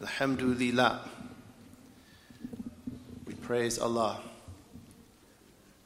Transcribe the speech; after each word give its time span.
Alhamdulillah. 0.00 1.08
We 3.26 3.34
praise 3.34 3.78
Allah. 3.78 4.20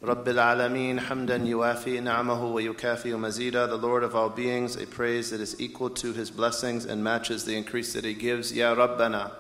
رب 0.03 0.29
العالمين 0.29 1.01
حمدا 1.01 1.37
يوافي 1.37 2.01
نعمه 2.01 2.45
ويكافئ 2.45 3.15
مزيدا 3.17 3.67
the 3.69 3.77
Lord 3.77 4.05
of 4.05 4.15
all 4.15 4.29
beings 4.31 4.77
a 4.77 4.87
praise 4.87 5.31
that 5.31 5.41
is 5.41 5.61
equal 5.61 5.91
to 5.91 6.13
his 6.13 6.31
blessings 6.31 6.85
and 6.85 7.03
matches 7.03 7.45
the 7.45 7.57
increase 7.57 7.93
that 7.95 8.05
he 8.05 8.15
gives 8.15 8.53
يا 8.53 8.75
ربنا 8.75 9.31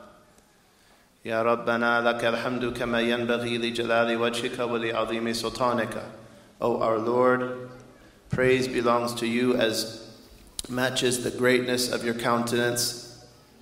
يا 1.25 1.43
ربنا 1.43 2.01
لك 2.01 2.25
الحمد 2.25 2.77
كما 2.77 3.01
ينبغي 3.01 3.59
لجلال 3.59 4.17
وجهك 4.17 4.59
ولعظيم 4.59 5.33
سلطانك 5.33 6.03
O 6.61 6.83
our 6.83 6.99
Lord 6.99 7.71
praise 8.31 8.67
belongs 8.67 9.15
to 9.15 9.29
you 9.29 9.55
as 9.55 10.11
matches 10.69 11.23
the 11.23 11.31
greatness 11.31 11.89
of 11.93 12.05
your 12.05 12.15
countenance 12.15 13.02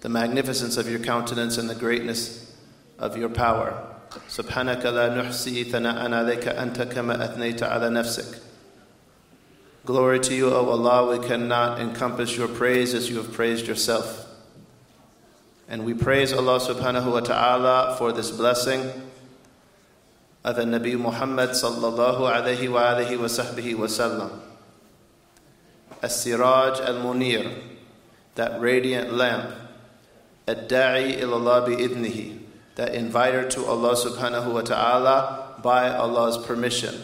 the 0.01 0.09
magnificence 0.09 0.77
of 0.77 0.89
your 0.89 1.01
countenance 1.01 1.59
and 1.59 1.69
the 1.69 1.75
greatness 1.75 2.55
of 2.99 3.17
your 3.17 3.29
power 3.29 3.93
سبحانك 4.29 4.87
لا 4.87 5.09
نحصي 5.09 5.65
ثناء 5.65 6.13
عليك 6.13 6.49
أنت 6.49 6.83
كما 6.83 7.25
أثنيت 7.25 7.63
على 7.63 7.91
نفسك 7.91 8.41
Glory 9.85 10.19
to 10.19 10.35
you, 10.35 10.51
O 10.53 10.69
Allah, 10.71 11.17
we 11.17 11.25
cannot 11.25 11.79
encompass 11.79 12.37
your 12.37 12.49
praise 12.49 12.93
as 12.93 13.09
you 13.09 13.19
have 13.19 13.33
praised 13.33 13.69
yourself. 13.69 14.27
And 15.69 15.85
we 15.85 15.95
praise 15.95 16.33
Allah 16.33 16.59
subhanahu 16.59 17.13
wa 17.13 17.21
ta'ala 17.21 17.95
for 17.97 18.11
this 18.11 18.33
blessing 18.33 18.91
of 20.43 20.57
the 20.57 20.63
Nabi 20.65 20.99
Muhammad 20.99 21.51
sallallahu 21.51 22.19
alayhi 22.19 22.69
wa 22.69 22.83
alihi 22.83 23.17
wa 23.17 23.27
sahbihi 23.27 23.77
wa 23.77 23.87
sallam. 23.87 24.41
As-Siraj 26.03 26.81
al-Munir, 26.81 27.57
that 28.35 28.61
radiant 28.61 29.13
lamp, 29.13 29.55
ad-da'i 30.52 31.16
ilallah 31.22 31.66
bi-idnihi, 31.66 32.40
that 32.76 32.94
inviter 32.94 33.48
to 33.50 33.66
Allah 33.66 33.96
subhanahu 33.96 34.54
wa 34.54 34.62
ta'ala 34.62 35.56
by 35.64 35.90
Allah's 35.90 36.38
permission. 36.38 36.96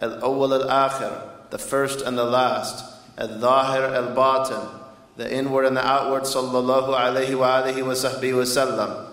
Al-awwal 0.00 0.64
al-akhir, 0.64 1.50
the 1.50 1.58
first 1.58 2.00
and 2.00 2.16
the 2.16 2.24
last. 2.24 2.84
Al-zahir 3.18 3.84
al-batin, 3.94 4.80
the 5.16 5.28
inward 5.30 5.66
and 5.66 5.76
the 5.76 5.86
outward, 5.86 6.22
sallallahu 6.22 6.96
alayhi 6.96 7.36
wa 7.36 7.62
alihi 7.62 7.84
wa 7.84 7.92
sahbihi 7.92 8.36
wa 8.36 8.48
sallam. 8.48 9.06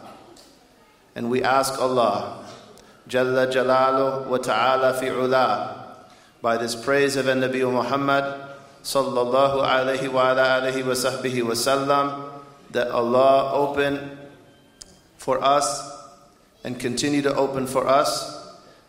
And 1.16 1.30
we 1.30 1.44
ask 1.44 1.80
Allah, 1.82 2.46
Jalla 3.10 3.52
Jalalu 3.52 4.28
wa 4.28 4.38
ta'ala 4.38 4.94
fi 5.00 5.10
ula, 5.10 5.98
by 6.42 6.58
this 6.58 6.76
praise 6.76 7.16
of 7.16 7.26
Nabi 7.26 7.70
Muhammad, 7.70 8.24
sallallahu 8.84 9.66
alayhi 9.66 10.12
wa 10.12 10.36
alihi 10.36 10.84
wa 10.84 10.94
wa 11.48 11.54
sallam, 11.56 12.27
that 12.72 12.90
Allah 12.90 13.54
open 13.54 14.18
for 15.18 15.44
us 15.44 15.68
and 16.64 16.80
continue 16.80 17.22
to 17.22 17.34
open 17.36 17.68
for 17.68 17.88
us 17.88 18.36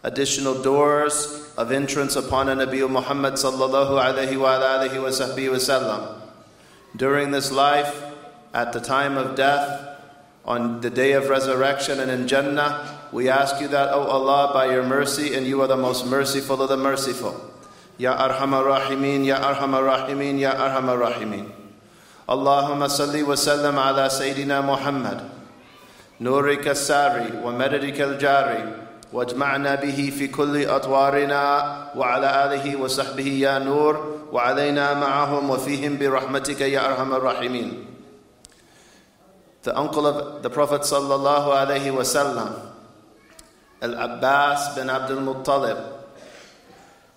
additional 0.03 0.63
doors 0.63 1.53
of 1.57 1.73
entrance 1.73 2.17
upon 2.17 2.49
a 2.49 2.55
Nabi 2.55 2.89
Muhammad 2.89 3.35
sallallahu 3.35 3.99
alayhi 3.99 4.39
wa 4.39 4.59
alihi 4.59 5.03
wa 5.03 5.11
sahbihi 5.11 5.51
wa 5.51 5.59
sallam. 5.59 6.21
During 6.97 7.31
this 7.31 7.51
life, 7.53 8.03
at 8.55 8.73
the 8.73 8.81
time 8.81 9.17
of 9.17 9.37
death, 9.37 9.99
on 10.45 10.81
the 10.81 10.89
day 10.91 11.13
of 11.13 11.29
resurrection 11.29 12.01
and 12.01 12.11
in 12.11 12.27
Jannah, 12.27 12.99
we 13.13 13.29
ask 13.29 13.61
you 13.61 13.69
that, 13.69 13.93
O 13.93 14.01
Allah, 14.01 14.53
by 14.55 14.73
your 14.73 14.83
mercy, 14.83 15.35
and 15.35 15.47
you 15.47 15.61
are 15.61 15.69
the 15.69 15.77
most 15.77 16.07
merciful 16.07 16.63
of 16.63 16.69
the 16.69 16.77
merciful. 16.77 17.37
Ya 17.99 18.17
Arhamar 18.17 18.65
Rahimin, 18.65 19.27
Ya 19.27 19.37
Arhamar 19.43 19.85
Rahimin, 19.85 20.39
Ya 20.39 20.55
Arhamar 20.55 21.13
Rahimin. 21.13 21.58
Salli 22.29 23.23
wa 23.23 23.35
sallam 23.35 23.77
ala 23.79 24.09
Sayyidina 24.11 24.65
Muhammad. 24.65 25.39
نورك 26.21 26.69
الساري 26.69 27.41
ومددك 27.45 28.01
الجاري 28.01 28.75
واجمعنا 29.13 29.75
به 29.75 30.13
في 30.19 30.29
كل 30.29 30.67
أطوارنا 30.67 31.43
وعلى 31.97 32.45
آله 32.45 32.77
وصحبه 32.77 33.27
يا 33.27 33.59
نور 33.59 34.19
وعلينا 34.33 34.95
معهم 34.95 35.51
وفيهم 35.51 35.99
برحمتك 35.99 36.61
يا 36.61 36.87
أرحم 36.91 37.15
الراحمين 37.15 37.85
The 39.63 39.77
uncle 39.79 40.07
of 40.07 40.43
the 40.43 40.51
Prophet 40.51 40.83
sallallahu 40.83 41.51
alaihi 41.51 41.91
wasallam, 41.95 42.55
Al-Abbas 43.83 44.75
bin 44.77 44.89
Abdul 44.89 45.21
Muttalib, 45.21 45.79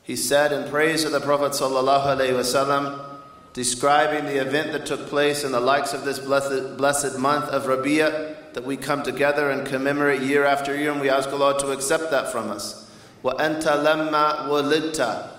he 0.03 0.15
said 0.15 0.51
in 0.51 0.69
praise 0.69 1.03
of 1.05 1.11
the 1.11 1.21
Prophet 1.21 1.53
sallallahu 1.53 2.17
alaihi 2.17 2.33
wasallam, 2.33 3.10
describing 3.52 4.26
the 4.26 4.36
event 4.40 4.72
that 4.72 4.86
took 4.86 5.06
place 5.08 5.44
in 5.44 5.52
the 5.52 5.60
likes 5.60 5.92
of 5.92 6.04
this 6.04 6.18
blessed, 6.18 6.76
blessed 6.76 7.18
month 7.18 7.46
of 7.46 7.64
Rabi'ah, 7.64 8.52
that 8.54 8.64
we 8.64 8.76
come 8.76 9.02
together 9.02 9.50
and 9.50 9.66
commemorate 9.66 10.22
year 10.22 10.44
after 10.44 10.76
year, 10.76 10.92
and 10.92 11.00
we 11.00 11.10
ask 11.10 11.28
Allah 11.30 11.58
to 11.60 11.72
accept 11.72 12.10
that 12.10 12.32
from 12.32 12.50
us. 12.50 12.90
وَأَنْتَ 13.22 13.62
لَمَّا 13.64 14.48
وَلِدْتَ 14.48 15.32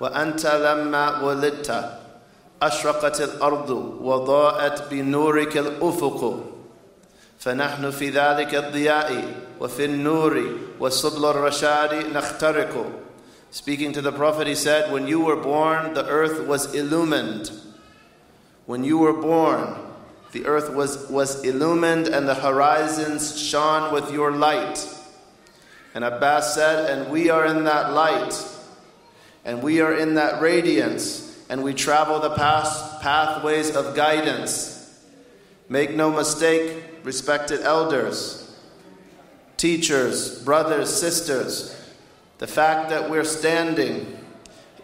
وأنت 0.00 0.46
لما 0.46 1.22
ولدت 1.22 1.90
أشرقت 2.62 3.20
الأرض 3.20 3.70
وضاءت 4.00 4.90
بنورك 4.90 5.56
الأفق 5.56 6.44
فنحن 7.38 7.90
في 7.90 8.10
ذلك 8.10 8.54
الضياء 8.54 9.34
وفي 9.60 9.84
النور 9.84 10.44
وسبل 10.80 11.24
الرشاد 11.24 11.94
نخترق 12.14 12.86
Speaking 13.53 13.93
to 13.93 14.01
the 14.01 14.11
Prophet, 14.11 14.47
he 14.47 14.55
said, 14.55 14.91
When 14.91 15.05
you 15.05 15.19
were 15.19 15.35
born, 15.35 15.93
the 15.93 16.07
earth 16.07 16.47
was 16.47 16.73
illumined. 16.73 17.51
When 18.65 18.83
you 18.83 18.97
were 18.97 19.13
born, 19.13 19.75
the 20.31 20.47
earth 20.47 20.73
was, 20.73 21.07
was 21.07 21.43
illumined 21.43 22.07
and 22.07 22.27
the 22.27 22.33
horizons 22.33 23.39
shone 23.39 23.93
with 23.93 24.11
your 24.11 24.31
light. 24.31 24.83
And 25.93 26.03
Abbas 26.03 26.55
said, 26.55 26.89
And 26.89 27.11
we 27.11 27.29
are 27.29 27.45
in 27.45 27.65
that 27.65 27.93
light 27.93 28.33
and 29.45 29.61
we 29.61 29.81
are 29.81 29.93
in 29.93 30.15
that 30.15 30.41
radiance, 30.41 31.45
and 31.47 31.61
we 31.61 31.75
travel 31.75 32.19
the 32.19 32.33
path, 32.33 33.01
pathways 33.03 33.75
of 33.75 33.95
guidance. 33.95 34.99
Make 35.69 35.91
no 35.93 36.09
mistake, 36.09 36.83
respected 37.03 37.61
elders, 37.61 38.57
teachers, 39.57 40.43
brothers, 40.43 40.91
sisters, 40.91 41.82
the 42.39 42.47
fact 42.47 42.89
that 42.89 43.09
we're 43.09 43.23
standing 43.23 44.17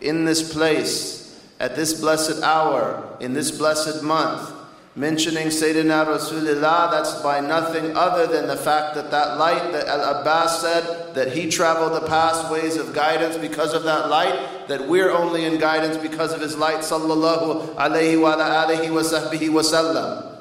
in 0.01 0.25
this 0.25 0.53
place 0.53 1.19
at 1.59 1.75
this 1.75 1.99
blessed 1.99 2.41
hour, 2.41 3.17
in 3.19 3.33
this 3.33 3.51
blessed 3.51 4.01
month, 4.01 4.53
mentioning 4.95 5.47
Sayyidina 5.47 6.05
Rasulullah, 6.05 6.91
that's 6.91 7.21
by 7.21 7.39
nothing 7.39 7.95
other 7.95 8.27
than 8.27 8.47
the 8.47 8.55
fact 8.55 8.95
that 8.95 9.11
that 9.11 9.37
light 9.37 9.71
that 9.71 9.87
Al 9.87 10.21
Abbas 10.21 10.61
said 10.61 11.15
that 11.15 11.33
he 11.33 11.49
traveled 11.49 12.01
the 12.01 12.07
past 12.07 12.51
ways 12.51 12.75
of 12.77 12.93
guidance 12.93 13.37
because 13.37 13.73
of 13.73 13.83
that 13.83 14.09
light, 14.09 14.67
that 14.67 14.87
we're 14.87 15.11
only 15.11 15.45
in 15.45 15.59
guidance 15.59 15.97
because 15.97 16.33
of 16.33 16.41
his 16.41 16.57
light, 16.57 16.79
sallallahu 16.79 17.75
alayhi 17.75 18.19
wa 18.19 18.35
wa 18.35 19.61
sallam. 19.61 20.37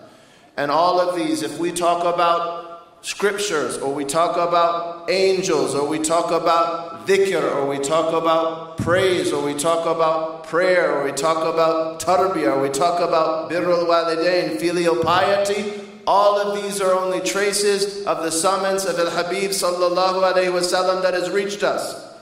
And 0.56 0.70
all 0.70 1.00
of 1.00 1.16
these, 1.16 1.42
if 1.42 1.58
we 1.58 1.70
talk 1.70 2.02
about 2.02 2.67
scriptures, 3.00 3.78
or 3.78 3.94
we 3.94 4.04
talk 4.04 4.36
about 4.36 5.10
angels, 5.10 5.74
or 5.74 5.86
we 5.86 5.98
talk 5.98 6.30
about 6.30 7.06
dhikr, 7.06 7.54
or 7.56 7.66
we 7.66 7.78
talk 7.78 8.12
about 8.12 8.76
praise, 8.78 9.32
or 9.32 9.44
we 9.44 9.54
talk 9.54 9.86
about 9.86 10.44
prayer, 10.44 10.98
or 10.98 11.04
we 11.04 11.12
talk 11.12 11.38
about 11.52 12.00
tarbiyah, 12.00 12.56
or 12.56 12.62
we 12.62 12.68
talk 12.68 13.00
about 13.00 13.50
birrul 13.50 13.86
walidain, 13.86 14.58
filial 14.58 15.02
piety, 15.02 15.72
all 16.06 16.40
of 16.40 16.62
these 16.62 16.80
are 16.80 16.94
only 16.94 17.20
traces 17.20 18.06
of 18.06 18.22
the 18.22 18.30
summons 18.30 18.86
of 18.86 18.98
Al 18.98 19.10
Habib 19.10 19.50
sallallahu 19.50 20.32
alayhi 20.32 20.50
wasallam 20.50 21.02
that 21.02 21.12
has 21.12 21.28
reached 21.28 21.62
us. 21.62 22.16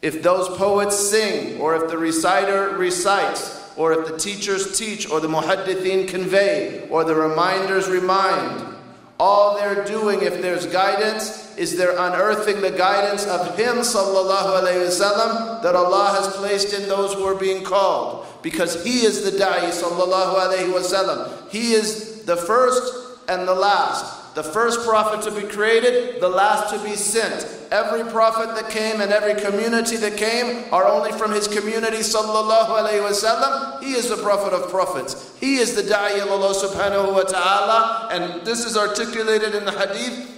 If 0.00 0.22
those 0.22 0.48
poets 0.56 0.96
sing, 0.96 1.60
or 1.60 1.76
if 1.76 1.90
the 1.90 1.98
reciter 1.98 2.70
recites, 2.78 3.70
or 3.76 3.92
if 3.92 4.08
the 4.08 4.16
teachers 4.16 4.78
teach, 4.78 5.10
or 5.10 5.20
the 5.20 5.28
muhaddithin 5.28 6.08
convey, 6.08 6.88
or 6.88 7.04
the 7.04 7.14
reminders 7.14 7.86
remind, 7.86 8.76
all 9.20 9.58
they're 9.58 9.84
doing, 9.84 10.22
if 10.22 10.40
there's 10.40 10.64
guidance, 10.64 11.54
is 11.58 11.76
they're 11.76 11.92
unearthing 11.92 12.62
the 12.62 12.70
guidance 12.70 13.26
of 13.26 13.54
Him, 13.58 13.76
sallallahu 13.76 14.62
alayhi 14.62 14.88
wasallam, 14.88 15.62
that 15.62 15.76
Allah 15.76 16.18
has 16.18 16.34
placed 16.36 16.72
in 16.72 16.88
those 16.88 17.12
who 17.12 17.24
are 17.24 17.34
being 17.34 17.62
called. 17.62 18.26
Because 18.42 18.82
He 18.82 19.04
is 19.04 19.22
the 19.22 19.36
da'i, 19.38 19.68
sallallahu 19.68 20.36
alayhi 20.36 20.72
wasallam. 20.72 21.50
He 21.50 21.72
is 21.72 22.24
the 22.24 22.36
first 22.36 23.20
and 23.28 23.46
the 23.46 23.54
last. 23.54 24.19
The 24.35 24.43
first 24.43 24.85
prophet 24.85 25.21
to 25.23 25.31
be 25.31 25.47
created, 25.47 26.19
the 26.19 26.27
last 26.27 26.73
to 26.73 26.83
be 26.83 26.95
sent. 26.95 27.47
Every 27.71 28.03
prophet 28.11 28.53
that 28.55 28.69
came 28.69 28.99
and 28.99 29.11
every 29.11 29.39
community 29.41 29.95
that 29.95 30.17
came 30.17 30.65
are 30.73 30.85
only 30.85 31.13
from 31.13 31.31
his 31.31 31.47
community, 31.47 32.03
sallallahu 32.03 32.67
alayhi 32.67 32.99
wasallam. 32.99 33.81
He 33.81 33.93
is 33.93 34.09
the 34.09 34.17
prophet 34.17 34.51
of 34.51 34.69
prophets. 34.69 35.37
He 35.39 35.55
is 35.55 35.73
the 35.73 35.83
da'i 35.83 36.19
Allah 36.19 36.53
subhanahu 36.53 37.13
wa 37.13 37.23
ta'ala. 37.23 38.09
And 38.11 38.45
this 38.45 38.65
is 38.65 38.75
articulated 38.75 39.55
in 39.55 39.63
the 39.63 39.71
hadith 39.71 40.31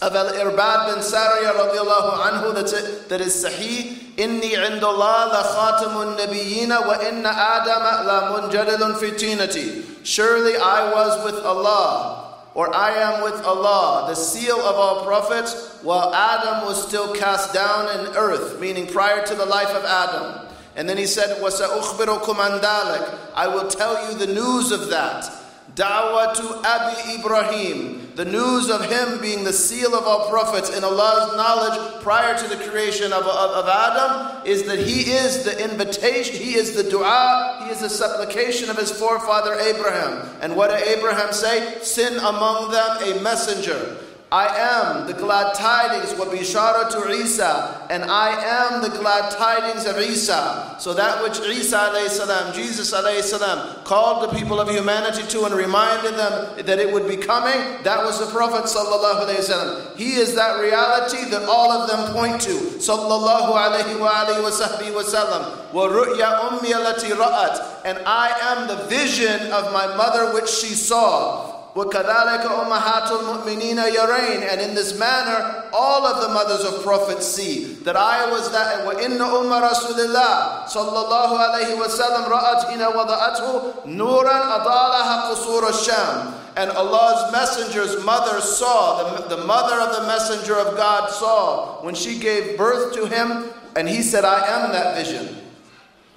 of 0.00 0.14
Al-Irbad 0.14 0.94
bin 0.94 1.04
Sariya 1.04 1.52
radiallahu 1.52 2.20
anhu 2.20 2.54
that's 2.54 2.72
it, 2.72 3.08
that 3.10 3.20
is 3.20 3.44
sahih. 3.44 4.02
إني 4.16 4.56
عند 4.56 4.84
الله 4.84 5.26
لخاتم 5.28 6.02
النبيين 6.02 6.72
وإن 6.72 7.26
آدم 7.26 7.84
لمنجدل 8.08 8.94
في 8.96 9.10
تينتي. 9.10 10.06
Surely 10.06 10.56
I 10.56 10.90
was 10.90 11.22
with 11.24 11.44
Allah 11.44 12.19
or 12.54 12.74
I 12.74 12.90
am 12.92 13.22
with 13.22 13.44
Allah, 13.44 14.06
the 14.08 14.14
seal 14.14 14.58
of 14.58 14.76
all 14.76 15.04
prophets, 15.04 15.78
while 15.82 16.14
Adam 16.14 16.66
was 16.66 16.86
still 16.86 17.14
cast 17.14 17.52
down 17.52 18.00
in 18.00 18.16
earth, 18.16 18.58
meaning 18.58 18.86
prior 18.86 19.24
to 19.26 19.34
the 19.34 19.44
life 19.44 19.68
of 19.68 19.84
Adam. 19.84 20.48
And 20.74 20.88
then 20.88 20.96
he 20.96 21.06
said, 21.06 21.40
وَسَأُخْبِرُكُمْ 21.42 22.34
عَنْ 22.34 22.60
ذَلِكَ 22.60 23.18
I 23.34 23.48
will 23.48 23.68
tell 23.68 24.10
you 24.10 24.18
the 24.18 24.32
news 24.32 24.72
of 24.72 24.88
that. 24.88 25.30
Da'watu 25.75 26.63
Abi 26.65 27.19
Ibrahim, 27.19 28.11
the 28.15 28.25
news 28.25 28.69
of 28.69 28.83
him 28.91 29.21
being 29.21 29.45
the 29.45 29.53
seal 29.53 29.95
of 29.95 30.03
all 30.03 30.29
prophets 30.29 30.69
in 30.69 30.83
Allah's 30.83 31.37
knowledge 31.37 32.03
prior 32.03 32.37
to 32.37 32.47
the 32.49 32.61
creation 32.69 33.13
of, 33.13 33.23
of, 33.23 33.51
of, 33.51 33.69
Adam, 33.69 34.45
is 34.45 34.63
that 34.63 34.79
he 34.79 35.11
is 35.11 35.45
the 35.45 35.63
invitation, 35.63 36.35
he 36.35 36.55
is 36.55 36.75
the 36.75 36.83
dua, 36.83 37.61
he 37.63 37.71
is 37.71 37.79
the 37.79 37.89
supplication 37.89 38.69
of 38.69 38.77
his 38.77 38.91
forefather 38.91 39.53
Abraham. 39.53 40.29
And 40.41 40.57
what 40.57 40.71
did 40.71 40.85
Abraham 40.87 41.31
say? 41.31 41.79
Send 41.81 42.17
among 42.17 42.71
them 42.71 43.17
a 43.17 43.21
messenger. 43.21 43.97
I 44.33 44.47
am 44.47 45.07
the 45.07 45.13
glad 45.13 45.55
tidings, 45.55 46.17
wa 46.17 46.23
bishara 46.23 46.89
to 46.91 47.11
Isa, 47.11 47.85
and 47.89 48.05
I 48.05 48.29
am 48.31 48.81
the 48.81 48.87
glad 48.87 49.29
tidings 49.29 49.85
of 49.85 49.99
Isa. 49.99 50.77
So 50.79 50.93
that 50.93 51.21
which 51.21 51.41
Isa 51.41 51.91
salam, 52.07 52.53
Jesus 52.53 52.91
salam, 52.91 53.75
called 53.83 54.23
the 54.23 54.33
people 54.33 54.61
of 54.61 54.69
humanity 54.69 55.27
to 55.27 55.43
and 55.43 55.53
reminded 55.53 56.13
them 56.13 56.65
that 56.65 56.79
it 56.79 56.93
would 56.93 57.09
be 57.09 57.17
coming, 57.17 57.83
that 57.83 58.05
was 58.05 58.21
the 58.25 58.31
Prophet 58.31 58.71
sallallahu 58.71 59.27
alayhi 59.27 59.43
wasallam. 59.43 59.97
He 59.97 60.13
is 60.13 60.33
that 60.35 60.61
reality 60.61 61.29
that 61.29 61.43
all 61.49 61.69
of 61.69 61.89
them 61.89 62.13
point 62.13 62.39
to. 62.43 62.51
Sallallahu 62.79 63.51
alayhi 63.51 63.99
wa 63.99 64.49
sahbihi 64.49 64.93
wasallam. 64.93 65.73
Wa 65.73 65.89
ru'ya 65.89 66.51
ummi 66.51 66.71
ra'at. 66.71 67.81
And 67.83 67.97
I 68.05 68.31
am 68.55 68.69
the 68.69 68.85
vision 68.85 69.51
of 69.51 69.73
my 69.73 69.93
mother 69.97 70.33
which 70.33 70.47
she 70.47 70.73
saw. 70.73 71.60
وَكَذَلِكَ 71.76 72.44
أُمَّهَاتُ 72.46 73.12
الْمُؤْمِنِينَ 73.12 73.76
يَرَيْنَ 73.76 74.48
And 74.48 74.60
in 74.62 74.74
this 74.74 74.98
manner, 74.98 75.64
all 75.74 76.06
of 76.06 76.22
the 76.22 76.28
mothers 76.32 76.64
of 76.64 76.82
prophets 76.82 77.26
see 77.26 77.74
that 77.84 77.96
I 77.96 78.30
was 78.30 78.50
that. 78.52 78.86
وَإِنَّ 78.86 79.18
أُمَّ 79.20 79.52
رَسُولِ 79.52 79.98
اللَّهِ 80.00 80.66
صلى 80.68 80.98
الله 81.04 81.38
عليه 81.38 81.74
وسلم 81.76 82.24
رأت 82.32 82.64
حين 82.64 82.82
وضعته 82.82 83.62
نورا 83.86 84.56
أضالها 84.56 85.30
قصور 85.30 85.68
الشام 85.68 86.32
and 86.56 86.70
Allah's 86.70 87.30
messenger's 87.32 88.02
mother 88.02 88.40
saw, 88.40 89.18
the, 89.18 89.36
the 89.36 89.44
mother 89.44 89.78
of 89.78 89.94
the 89.94 90.06
messenger 90.06 90.56
of 90.56 90.74
God 90.76 91.10
saw, 91.10 91.84
when 91.84 91.94
she 91.94 92.18
gave 92.18 92.56
birth 92.56 92.94
to 92.94 93.04
him, 93.06 93.50
and 93.76 93.86
he 93.86 94.00
said, 94.00 94.24
I 94.24 94.46
am 94.46 94.72
that 94.72 94.96
vision. 94.96 95.39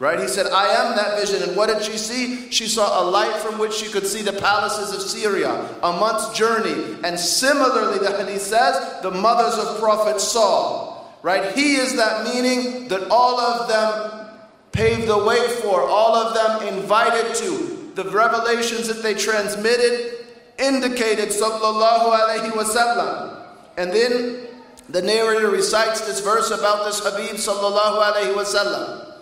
Right? 0.01 0.19
He 0.19 0.27
said, 0.27 0.47
I 0.49 0.67
am 0.69 0.97
that 0.97 1.21
vision. 1.21 1.49
And 1.49 1.57
what 1.57 1.69
did 1.69 1.83
she 1.83 1.97
see? 1.97 2.51
She 2.51 2.67
saw 2.67 3.03
a 3.03 3.05
light 3.09 3.37
from 3.37 3.59
which 3.59 3.73
she 3.73 3.91
could 3.91 4.07
see 4.07 4.23
the 4.23 4.33
palaces 4.33 4.93
of 4.95 5.01
Syria, 5.01 5.69
a 5.83 5.93
month's 5.93 6.37
journey. 6.37 6.99
And 7.05 7.19
similarly, 7.19 8.01
the 8.01 8.11
hadith 8.11 8.43
says, 8.43 9.03
the 9.03 9.13
mothers 9.13 9.55
of 9.55 9.79
prophets 9.79 10.25
saw. 10.25 11.05
Right? 11.23 11.55
He 11.55 11.77
is 11.77 11.97
that 11.97 12.25
meaning 12.25 12.89
that 12.89 13.09
all 13.09 13.39
of 13.39 13.69
them 13.69 14.31
paved 14.73 15.07
the 15.07 15.25
way 15.25 15.49
for, 15.63 15.81
all 15.81 16.17
of 16.17 16.35
them 16.35 16.75
invited 16.75 17.35
to. 17.37 17.93
The 17.95 18.11
revelations 18.11 18.89
that 18.89 19.03
they 19.03 19.15
transmitted 19.15 20.27
indicated, 20.59 21.29
sallallahu 21.29 22.13
alayhi 22.13 22.51
wasallam. 22.51 23.47
And 23.77 23.93
then 23.93 24.49
the 24.89 25.01
narrator 25.01 25.51
recites 25.51 26.01
this 26.01 26.21
verse 26.21 26.51
about 26.51 26.85
this 26.85 27.01
Habib, 27.01 27.37
sallallahu 27.37 28.03
alayhi 28.03 28.35
wasallam. 28.35 29.14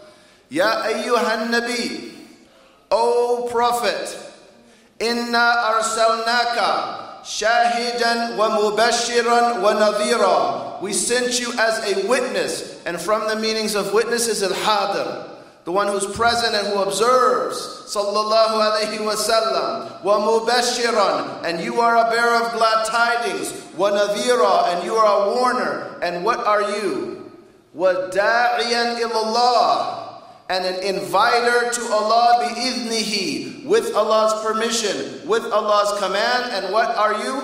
Ya 0.53 0.85
ayyuhan 0.85 1.49
nabi, 1.49 2.13
O 2.93 3.49
Prophet, 3.49 4.05
inna 5.01 5.73
arsalnaka 5.73 7.25
shahidan 7.25 8.37
wa 8.37 8.61
mubashiran 8.61 9.65
wa 9.65 9.73
nadhira. 9.73 10.77
We 10.83 10.93
sent 10.93 11.41
you 11.41 11.57
as 11.57 11.81
a 11.89 12.07
witness, 12.07 12.85
and 12.85 13.01
from 13.01 13.29
the 13.29 13.37
meanings 13.37 13.75
of 13.75 13.95
witness 13.95 14.29
is 14.29 14.43
al-hadir, 14.43 15.25
the 15.65 15.73
one 15.73 15.89
who's 15.89 16.05
present 16.13 16.55
and 16.55 16.67
who 16.69 16.83
observes. 16.83 17.57
Sallallahu 17.89 18.61
alayhi 18.61 19.01
wasallam. 19.01 20.05
Wa 20.05 20.21
mubashiran, 20.21 21.49
and 21.49 21.65
you 21.65 21.81
are 21.81 21.97
a 21.97 22.11
bearer 22.11 22.45
of 22.45 22.53
glad 22.53 22.85
tidings. 22.85 23.57
Wa 23.73 23.89
nadhira, 23.89 24.77
and 24.77 24.85
you 24.85 24.93
are 24.93 25.33
a 25.33 25.35
warner. 25.35 25.97
And 26.03 26.23
what 26.27 26.45
are 26.45 26.77
you? 26.77 27.33
Wa 27.73 28.13
da'iyan 28.13 29.01
ilallah 29.01 30.12
and 30.53 30.67
an 30.67 30.83
inviter 30.85 31.73
to 31.73 31.83
Allah 31.91 32.45
bi'idnihi, 32.45 33.65
with 33.65 33.95
Allah's 33.97 34.45
permission, 34.45 35.27
with 35.27 35.45
Allah's 35.51 35.99
command. 35.99 36.53
And 36.53 36.73
what 36.75 36.95
are 36.95 37.25
you? 37.25 37.41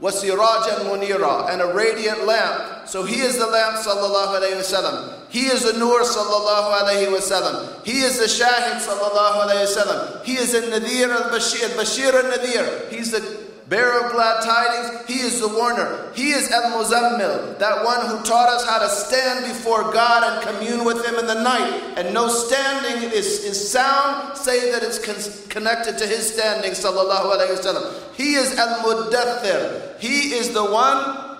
Wasirajan 0.00 0.86
munira, 0.86 1.50
and 1.50 1.60
a 1.60 1.74
radiant 1.74 2.24
lamp. 2.24 2.86
So 2.88 3.02
he 3.02 3.20
is 3.20 3.36
the 3.38 3.46
lamp, 3.46 3.78
sallallahu 3.78 4.38
alayhi 4.38 4.62
wasallam. 4.62 5.26
He 5.28 5.46
is 5.46 5.64
the 5.64 5.76
nur, 5.78 6.02
sallallahu 6.02 6.82
alayhi 6.82 7.10
wasallam. 7.10 7.84
He 7.84 7.98
is 8.02 8.18
the 8.18 8.26
shahid, 8.26 8.78
sallallahu 8.78 9.46
alayhi 9.46 9.66
wasallam. 9.66 10.24
He 10.24 10.34
is 10.34 10.52
the 10.52 10.60
nadir 10.60 11.10
al-bashir, 11.10 11.68
bashir 11.74 12.14
al-nadir. 12.14 12.90
He's 12.90 13.10
the 13.10 13.41
bearer 13.68 14.06
of 14.06 14.12
glad 14.12 14.42
tidings. 14.42 15.06
He 15.06 15.20
is 15.20 15.40
the 15.40 15.48
warner. 15.48 16.12
He 16.14 16.30
is 16.30 16.50
El 16.50 16.72
Muzammil, 16.72 17.58
that 17.58 17.84
one 17.84 18.06
who 18.06 18.22
taught 18.24 18.48
us 18.48 18.66
how 18.66 18.78
to 18.78 18.88
stand 18.88 19.44
before 19.44 19.92
God 19.92 20.24
and 20.24 20.56
commune 20.56 20.84
with 20.84 21.04
Him 21.04 21.16
in 21.16 21.26
the 21.26 21.42
night. 21.42 21.94
And 21.96 22.12
no 22.12 22.28
standing 22.28 23.10
is, 23.10 23.44
is 23.44 23.70
sound, 23.70 24.36
save 24.36 24.72
that 24.72 24.82
it's 24.82 24.98
con- 24.98 25.48
connected 25.48 25.98
to 25.98 26.06
His 26.06 26.32
standing, 26.32 26.72
sallallahu 26.72 27.36
alayhi 27.36 27.58
wasallam. 27.58 28.14
He 28.14 28.34
is 28.34 28.56
El 28.58 28.80
Muddathir. 28.80 29.98
He 29.98 30.34
is 30.34 30.52
the 30.52 30.64
one 30.64 31.38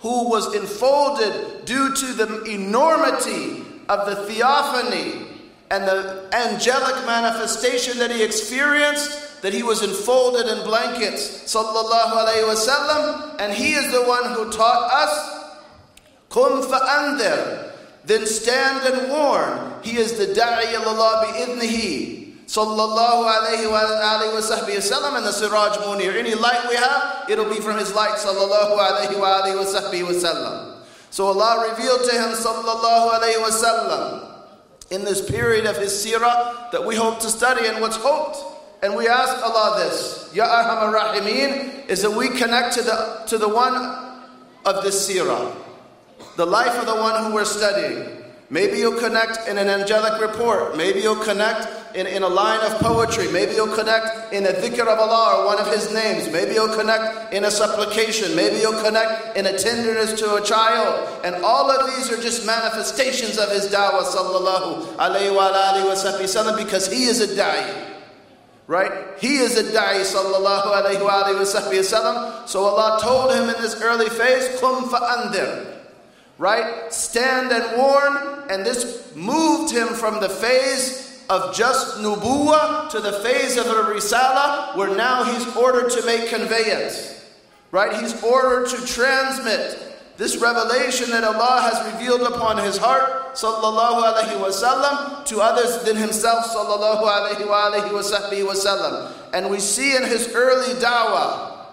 who 0.00 0.28
was 0.28 0.54
enfolded 0.54 1.64
due 1.64 1.94
to 1.94 2.06
the 2.12 2.44
enormity 2.44 3.64
of 3.88 4.06
the 4.06 4.16
theophany 4.26 5.26
and 5.70 5.84
the 5.84 6.28
angelic 6.32 7.06
manifestation 7.06 7.98
that 7.98 8.10
he 8.10 8.22
experienced 8.22 9.33
that 9.44 9.52
he 9.52 9.62
was 9.62 9.82
enfolded 9.82 10.46
in 10.46 10.64
blankets, 10.64 11.44
sallallahu 11.44 12.16
alayhi 12.16 12.48
wasallam, 12.48 13.36
and 13.38 13.52
he 13.52 13.74
is 13.74 13.92
the 13.92 14.00
one 14.08 14.32
who 14.32 14.50
taught 14.50 14.90
us, 14.90 15.12
kum 16.30 16.62
fa'andir, 16.62 17.70
then 18.06 18.24
stand 18.24 18.80
and 18.88 19.10
warn. 19.12 19.82
He 19.82 19.98
is 19.98 20.16
the 20.16 20.32
da'i 20.32 20.74
Allah 20.80 21.26
bi'idnihi, 21.28 22.46
sallallahu 22.46 23.28
alayhi 23.28 23.70
wa 23.70 23.84
alayhi 23.84 24.32
wasallam, 24.32 25.18
and 25.18 25.26
the 25.26 25.32
siraj 25.32 25.76
munir. 25.84 26.16
Any 26.16 26.34
light 26.34 26.64
we 26.70 26.76
have, 26.76 27.28
it'll 27.28 27.52
be 27.52 27.60
from 27.60 27.76
his 27.76 27.94
light, 27.94 28.16
sallallahu 28.16 28.78
alayhi 28.78 29.20
wa 29.20 29.42
alayhi 29.42 30.06
wasallam. 30.06 30.80
So 31.10 31.26
Allah 31.26 31.68
revealed 31.68 32.08
to 32.08 32.12
him, 32.12 32.30
sallallahu 32.30 33.20
alayhi 33.20 33.42
wa 33.42 33.50
sallam, 33.50 34.90
in 34.90 35.04
this 35.04 35.20
period 35.20 35.66
of 35.66 35.76
his 35.76 35.92
seerah 35.92 36.70
that 36.70 36.86
we 36.86 36.96
hope 36.96 37.20
to 37.20 37.28
study 37.28 37.66
and 37.66 37.82
what's 37.82 37.96
hoped 37.96 38.53
and 38.84 38.94
we 38.94 39.08
ask 39.08 39.42
Allah 39.42 39.82
this, 39.82 40.30
Ya 40.34 40.44
Arhamar 40.44 40.92
Rahimeen, 40.92 41.88
is 41.88 42.02
that 42.02 42.10
we 42.10 42.28
connect 42.28 42.74
to 42.74 42.82
the, 42.82 43.22
to 43.28 43.38
the 43.38 43.48
one 43.48 43.74
of 44.66 44.84
this 44.84 45.08
seerah, 45.08 45.56
the 46.36 46.44
life 46.44 46.78
of 46.78 46.84
the 46.84 46.94
one 46.94 47.24
who 47.24 47.32
we're 47.32 47.46
studying. 47.46 48.20
Maybe 48.50 48.76
you'll 48.76 49.00
connect 49.00 49.48
in 49.48 49.56
an 49.56 49.68
angelic 49.68 50.20
report. 50.20 50.76
Maybe 50.76 51.00
you'll 51.00 51.24
connect 51.24 51.96
in, 51.96 52.06
in 52.06 52.22
a 52.24 52.28
line 52.28 52.60
of 52.60 52.78
poetry. 52.78 53.32
Maybe 53.32 53.54
you'll 53.54 53.74
connect 53.74 54.34
in 54.34 54.44
a 54.44 54.50
dhikr 54.50 54.86
of 54.86 54.98
Allah 54.98 55.40
or 55.40 55.46
one 55.46 55.58
of 55.58 55.72
His 55.72 55.90
names. 55.94 56.30
Maybe 56.30 56.52
you'll 56.52 56.76
connect 56.76 57.32
in 57.32 57.46
a 57.46 57.50
supplication. 57.50 58.36
Maybe 58.36 58.56
you'll 58.56 58.82
connect 58.82 59.38
in 59.38 59.46
a 59.46 59.56
tenderness 59.56 60.12
to 60.20 60.34
a 60.34 60.42
child. 60.44 61.24
And 61.24 61.36
all 61.42 61.70
of 61.70 61.86
these 61.86 62.12
are 62.12 62.20
just 62.20 62.44
manifestations 62.44 63.38
of 63.38 63.50
His 63.50 63.66
da'wah, 63.72 64.04
sallallahu 64.04 64.96
alayhi 64.96 65.34
wa 65.34 65.48
alayhi 65.48 65.88
wa 65.88 65.94
sallam, 66.28 66.58
because 66.58 66.92
He 66.92 67.04
is 67.04 67.22
a 67.22 67.34
da'i. 67.34 67.93
Right? 68.66 69.18
He 69.18 69.36
is 69.36 69.58
a 69.58 69.62
da'i 69.62 70.00
sallallahu 70.00 70.72
alayhi 70.72 71.02
wa 71.02 72.46
So 72.46 72.64
Allah 72.64 72.98
told 73.02 73.32
him 73.34 73.54
in 73.54 73.60
this 73.60 73.80
early 73.82 74.08
phase, 74.08 74.58
Kum 74.58 74.88
fa'andir. 74.88 75.82
Right? 76.38 76.92
Stand 76.92 77.52
and 77.52 77.76
warn. 77.76 78.44
And 78.50 78.64
this 78.64 79.14
moved 79.14 79.72
him 79.72 79.88
from 79.88 80.20
the 80.20 80.28
phase 80.28 81.24
of 81.28 81.54
just 81.54 81.98
nubuwa 81.98 82.90
to 82.90 83.00
the 83.00 83.12
phase 83.20 83.56
of 83.56 83.66
a 83.66 83.94
risala, 83.94 84.76
where 84.76 84.94
now 84.96 85.24
he's 85.24 85.56
ordered 85.56 85.90
to 85.90 86.04
make 86.06 86.28
conveyance. 86.28 87.22
Right? 87.70 88.00
He's 88.00 88.22
ordered 88.22 88.68
to 88.70 88.86
transmit 88.86 89.93
this 90.16 90.36
revelation 90.36 91.10
that 91.10 91.24
Allah 91.24 91.70
has 91.72 91.92
revealed 91.92 92.22
upon 92.22 92.58
his 92.58 92.76
heart, 92.76 93.34
sallallahu 93.34 94.02
alaihi 94.02 94.38
wasallam, 94.38 95.24
to 95.26 95.40
others 95.40 95.82
than 95.84 95.96
himself, 95.96 96.46
sallallahu 96.46 97.02
alaihi 97.02 98.46
wasallam. 98.46 99.12
And 99.32 99.50
we 99.50 99.58
see 99.58 99.96
in 99.96 100.04
his 100.04 100.32
early 100.32 100.74
dawah, 100.80 101.66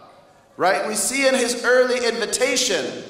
right? 0.57 0.87
We 0.87 0.95
see 0.95 1.27
in 1.27 1.35
his 1.35 1.63
early 1.63 2.05
invitation 2.07 3.03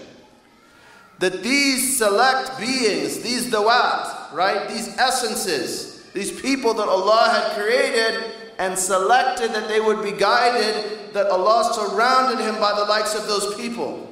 that 1.20 1.42
these 1.42 1.98
select 1.98 2.60
beings, 2.60 3.22
these 3.22 3.50
dawat, 3.50 4.34
right? 4.34 4.68
These 4.68 4.98
essences, 4.98 6.04
these 6.14 6.42
people 6.42 6.74
that 6.74 6.90
Allah 6.90 7.30
had 7.30 7.62
created 7.62 8.34
and 8.60 8.78
selected 8.78 9.54
that 9.54 9.70
they 9.70 9.80
would 9.80 10.04
be 10.04 10.12
guided, 10.12 11.14
that 11.14 11.28
Allah 11.28 11.72
surrounded 11.74 12.44
him 12.44 12.56
by 12.60 12.74
the 12.76 12.84
likes 12.84 13.16
of 13.16 13.28
those 13.28 13.56
people. 13.56 14.11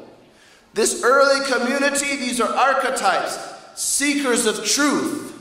This 0.73 1.03
early 1.03 1.45
community, 1.45 2.15
these 2.15 2.39
are 2.39 2.49
archetypes, 2.49 3.37
seekers 3.75 4.45
of 4.45 4.65
truth. 4.65 5.35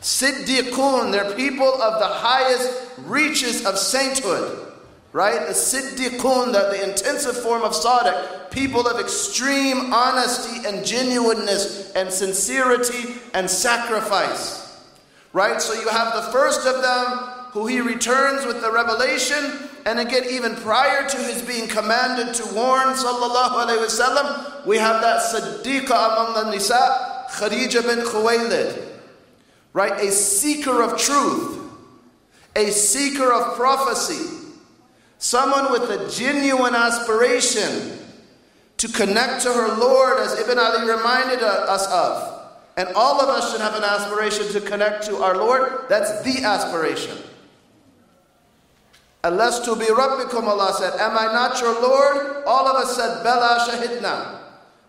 Siddiqun, 0.00 1.12
they're 1.12 1.34
people 1.34 1.66
of 1.66 1.98
the 1.98 2.06
highest 2.06 2.90
reaches 2.98 3.64
of 3.64 3.78
sainthood. 3.78 4.72
Right? 5.12 5.46
The 5.46 5.54
Siddiqun, 5.54 6.52
the, 6.52 6.76
the 6.76 6.88
intensive 6.90 7.36
form 7.36 7.62
of 7.62 7.72
Sadiq, 7.72 8.50
people 8.50 8.86
of 8.86 9.00
extreme 9.00 9.92
honesty 9.92 10.66
and 10.68 10.84
genuineness 10.84 11.92
and 11.92 12.12
sincerity 12.12 13.14
and 13.32 13.48
sacrifice. 13.48 14.84
Right? 15.32 15.62
So 15.62 15.72
you 15.74 15.88
have 15.88 16.14
the 16.14 16.32
first 16.32 16.66
of 16.66 16.82
them 16.82 17.33
who 17.54 17.68
he 17.68 17.80
returns 17.80 18.44
with 18.44 18.60
the 18.60 18.70
revelation, 18.70 19.70
and 19.86 20.00
again, 20.00 20.24
even 20.28 20.56
prior 20.56 21.08
to 21.08 21.16
his 21.18 21.40
being 21.40 21.68
commanded 21.68 22.34
to 22.34 22.42
warn, 22.52 22.88
sallallahu 22.88 23.64
alayhi 23.64 23.78
wasallam, 23.78 24.66
we 24.66 24.76
have 24.76 25.00
that 25.00 25.22
Siddiqa 25.22 25.84
among 25.86 26.34
the 26.34 26.50
Nisa, 26.50 27.26
Khadija 27.30 27.82
bin 27.82 28.04
Khuwaylid. 28.04 28.88
Right? 29.72 29.92
A 30.00 30.10
seeker 30.10 30.82
of 30.82 30.98
truth, 30.98 31.60
a 32.56 32.72
seeker 32.72 33.32
of 33.32 33.54
prophecy, 33.54 34.50
someone 35.18 35.70
with 35.70 35.82
a 35.90 36.10
genuine 36.10 36.74
aspiration 36.74 38.00
to 38.78 38.88
connect 38.88 39.44
to 39.44 39.52
her 39.52 39.76
Lord, 39.78 40.18
as 40.18 40.40
Ibn 40.40 40.58
Ali 40.58 40.90
reminded 40.90 41.44
us 41.44 41.86
of. 41.86 42.32
And 42.76 42.88
all 42.96 43.20
of 43.20 43.28
us 43.28 43.52
should 43.52 43.60
have 43.60 43.76
an 43.76 43.84
aspiration 43.84 44.48
to 44.48 44.60
connect 44.60 45.04
to 45.04 45.18
our 45.18 45.36
Lord. 45.36 45.84
That's 45.88 46.20
the 46.22 46.42
aspiration. 46.42 47.16
Alastu 49.24 49.78
bi 49.78 49.86
Rabbikum, 49.86 50.44
Allah 50.44 50.74
said, 50.74 51.00
Am 51.00 51.16
I 51.16 51.32
not 51.32 51.58
your 51.58 51.72
Lord? 51.80 52.44
All 52.46 52.68
of 52.68 52.76
us 52.76 52.94
said, 52.94 53.24
Bela 53.24 53.66
Shahidna. 53.66 54.40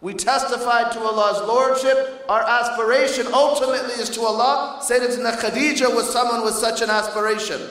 We 0.02 0.14
testified 0.14 0.92
to 0.92 1.00
Allah's 1.00 1.42
Lordship. 1.48 2.26
Our 2.28 2.42
aspiration 2.44 3.28
ultimately 3.34 3.94
is 3.94 4.10
to 4.12 4.22
Allah. 4.22 4.82
Sayyidatina 4.84 5.38
Khadija 5.38 5.96
was 5.96 6.12
someone 6.12 6.44
with 6.44 6.54
such 6.54 6.82
an 6.82 6.90
aspiration. 6.90 7.62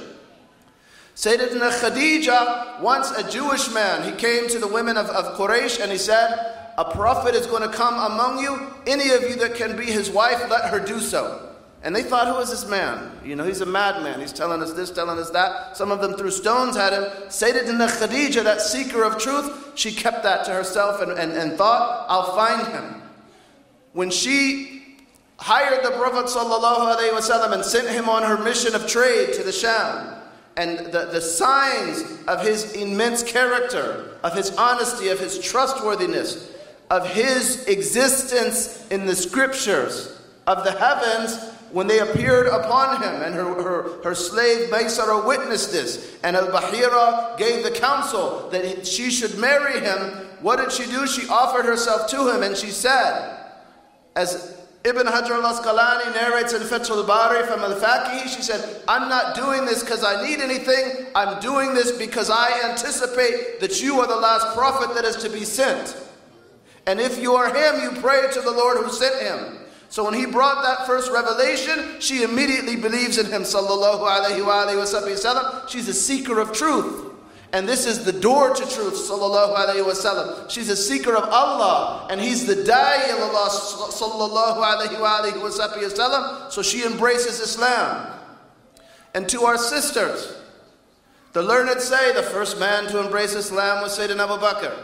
Sayyidatina 1.15 1.71
Khadija, 1.81 2.81
once 2.81 3.11
a 3.11 3.31
Jewish 3.31 3.71
man, 3.73 4.11
he 4.11 4.17
came 4.17 4.49
to 4.49 4.59
the 4.59 4.67
women 4.67 4.97
of, 4.97 5.07
of 5.11 5.37
Quraysh 5.37 5.81
and 5.83 5.93
he 5.93 5.99
said, 5.99 6.73
A 6.79 6.87
prophet 6.87 7.35
is 7.35 7.47
going 7.47 7.63
to 7.63 7.77
come 7.77 7.95
among 7.95 8.39
you. 8.39 8.69
Any 8.87 9.11
of 9.11 9.23
you 9.23 9.37
that 9.37 9.55
can 9.55 9.77
be 9.77 9.85
his 9.85 10.11
wife, 10.11 10.49
let 10.49 10.71
her 10.71 10.81
do 10.81 10.99
so. 10.99 11.54
And 11.85 11.95
they 11.95 12.03
thought, 12.03 12.27
Who 12.27 12.41
is 12.41 12.51
this 12.51 12.67
man? 12.67 13.13
You 13.23 13.37
know, 13.37 13.45
he's 13.45 13.61
a 13.61 13.67
madman. 13.67 14.19
He's 14.19 14.33
telling 14.33 14.63
us 14.63 14.73
this, 14.73 14.91
telling 14.91 15.19
us 15.19 15.31
that. 15.31 15.77
Some 15.77 15.93
of 15.93 16.01
them 16.01 16.15
threw 16.15 16.31
stones 16.31 16.79
at 16.79 16.95
him. 16.95 17.05
Sayyidatina 17.29 17.89
Khadija, 17.89 18.43
that 18.43 18.63
seeker 18.63 19.05
of 19.05 19.19
truth, 19.19 19.73
she 19.75 19.93
kept 19.93 20.23
that 20.23 20.47
to 20.47 20.53
herself 20.53 21.03
and, 21.03 21.13
and, 21.13 21.33
and 21.33 21.53
thought, 21.53 22.07
I'll 22.09 22.35
find 22.35 22.67
him. 22.69 23.03
When 23.93 24.11
she 24.11 24.97
hired 25.37 25.85
the 25.85 25.91
Prophet 25.91 26.27
ﷺ 26.27 27.53
and 27.53 27.65
sent 27.65 27.89
him 27.89 28.09
on 28.09 28.23
her 28.23 28.43
mission 28.43 28.75
of 28.75 28.87
trade 28.87 29.35
to 29.35 29.43
the 29.43 29.53
Sham, 29.53 30.15
and 30.57 30.79
the, 30.87 31.07
the 31.13 31.21
signs 31.21 32.03
of 32.27 32.41
his 32.41 32.73
immense 32.73 33.23
character, 33.23 34.17
of 34.23 34.35
his 34.35 34.57
honesty, 34.57 35.09
of 35.09 35.19
his 35.21 35.39
trustworthiness, 35.39 36.51
of 36.91 37.07
his 37.11 37.67
existence 37.67 38.87
in 38.89 39.05
the 39.05 39.17
scriptures, 39.17 40.19
of 40.47 40.65
the 40.65 40.73
heavens, 40.73 41.54
when 41.75 41.89
they 41.89 41.99
appeared 41.99 42.47
upon 42.47 43.03
him, 43.03 43.23
and 43.23 43.35
her, 43.35 43.45
her, 43.45 44.03
her 44.05 44.15
slave 44.15 44.71
Maysara 44.71 45.27
witnessed 45.27 45.73
this, 45.73 46.17
and 46.23 46.37
Al 46.37 46.47
Bahira 46.47 47.37
gave 47.37 47.65
the 47.65 47.71
counsel 47.73 48.49
that 48.51 48.87
she 48.87 49.11
should 49.11 49.37
marry 49.39 49.81
him, 49.81 49.99
what 50.41 50.57
did 50.61 50.71
she 50.71 50.89
do? 50.89 51.05
She 51.05 51.29
offered 51.29 51.65
herself 51.65 52.09
to 52.11 52.33
him, 52.33 52.45
and 52.45 52.57
she 52.57 52.69
said, 52.69 53.41
as 54.15 54.57
Ibn 54.85 55.05
Hajar 55.05 55.43
al-Asqalani 55.43 56.15
narrates 56.15 56.53
in 56.53 56.63
Fath 56.63 56.89
al-Bari 56.91 57.45
from 57.49 57.61
al-Faqihi, 57.61 58.29
she 58.29 58.43
said, 58.43 58.83
I'm 58.87 59.09
not 59.09 59.35
doing 59.35 59.65
this 59.65 59.83
because 59.83 60.05
I 60.05 60.25
need 60.25 60.39
anything. 60.39 61.07
I'm 61.17 61.41
doing 61.41 61.75
this 61.75 61.91
because 61.91 62.31
I 62.31 62.71
anticipate 62.71 63.59
that 63.59 63.83
you 63.83 63.99
are 63.99 64.07
the 64.07 64.15
last 64.15 64.55
prophet 64.55 64.95
that 64.95 65.05
is 65.05 65.17
to 65.17 65.29
be 65.29 65.45
sent. 65.45 65.97
And 66.87 67.01
if 67.01 67.21
you 67.21 67.35
are 67.35 67.49
him, 67.49 67.83
you 67.83 68.01
pray 68.01 68.29
to 68.31 68.41
the 68.41 68.51
Lord 68.53 68.77
who 68.77 68.93
sent 68.93 69.21
him. 69.21 69.64
So 69.95 70.03
when 70.03 70.15
he 70.15 70.27
brought 70.27 70.65
that 70.65 70.89
first 70.89 71.09
revelation, 71.13 72.01
she 72.01 72.25
immediately 72.25 72.75
believes 72.75 73.17
in 73.17 73.27
him, 73.27 73.43
sallallahu 73.43 74.01
alayhi 74.01 74.45
wa 74.45 75.67
She's 75.69 75.87
a 75.87 75.95
seeker 75.95 76.41
of 76.41 76.53
truth. 76.53 77.13
And 77.53 77.69
this 77.69 77.87
is 77.87 78.05
the 78.05 78.13
door 78.13 78.53
to 78.53 78.63
truth, 78.69 78.95
sallallahu 78.95 79.55
alayhi 79.55 79.85
wasallam. 79.85 80.51
She's 80.51 80.69
a 80.69 80.75
seeker 80.75 81.15
of 81.15 81.23
Allah, 81.29 82.09
and 82.11 82.21
he's 82.21 82.45
the 82.45 82.57
da'i 82.57 83.15
of 83.15 83.21
Allah, 83.21 83.49
sallallahu 83.49 84.65
alayhi 84.65 85.01
wa 85.01 85.23
wasallam. 85.23 86.51
So 86.51 86.61
she 86.61 86.85
embraces 86.85 87.39
Islam. 87.39 88.19
And 89.15 89.29
to 89.29 89.45
our 89.45 89.57
sisters, 89.57 90.35
the 91.35 91.43
learned 91.45 91.81
say 91.81 92.13
the 92.13 92.25
first 92.25 92.59
man 92.59 92.89
to 92.89 92.99
embrace 92.99 93.37
Islam 93.37 93.81
was 93.81 93.97
Sayyidina 93.97 94.29
Abu 94.29 94.45
Bakr. 94.45 94.77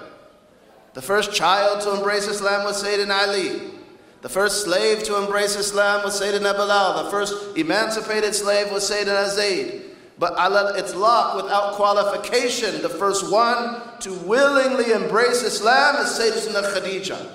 The 0.94 1.02
first 1.02 1.32
child 1.32 1.80
to 1.80 1.96
embrace 1.96 2.28
Islam 2.28 2.62
was 2.62 2.80
Sayyidina 2.80 3.26
Ali. 3.26 3.79
The 4.22 4.28
first 4.28 4.64
slave 4.64 5.02
to 5.04 5.16
embrace 5.16 5.56
Islam 5.56 6.04
was 6.04 6.20
Sayyidina 6.20 6.54
Bilal. 6.54 7.04
The 7.04 7.10
first 7.10 7.56
emancipated 7.56 8.34
slave 8.34 8.70
was 8.70 8.88
Sayyidina 8.88 9.30
Zayd. 9.30 9.82
But 10.18 10.36
alal 10.36 10.76
itlaq, 10.76 11.36
without 11.36 11.72
qualification, 11.72 12.82
the 12.82 12.90
first 12.90 13.32
one 13.32 13.80
to 14.00 14.12
willingly 14.12 14.92
embrace 14.92 15.42
Islam 15.42 15.96
is 15.96 16.10
Sayyidina 16.10 16.74
Khadija. 16.74 17.32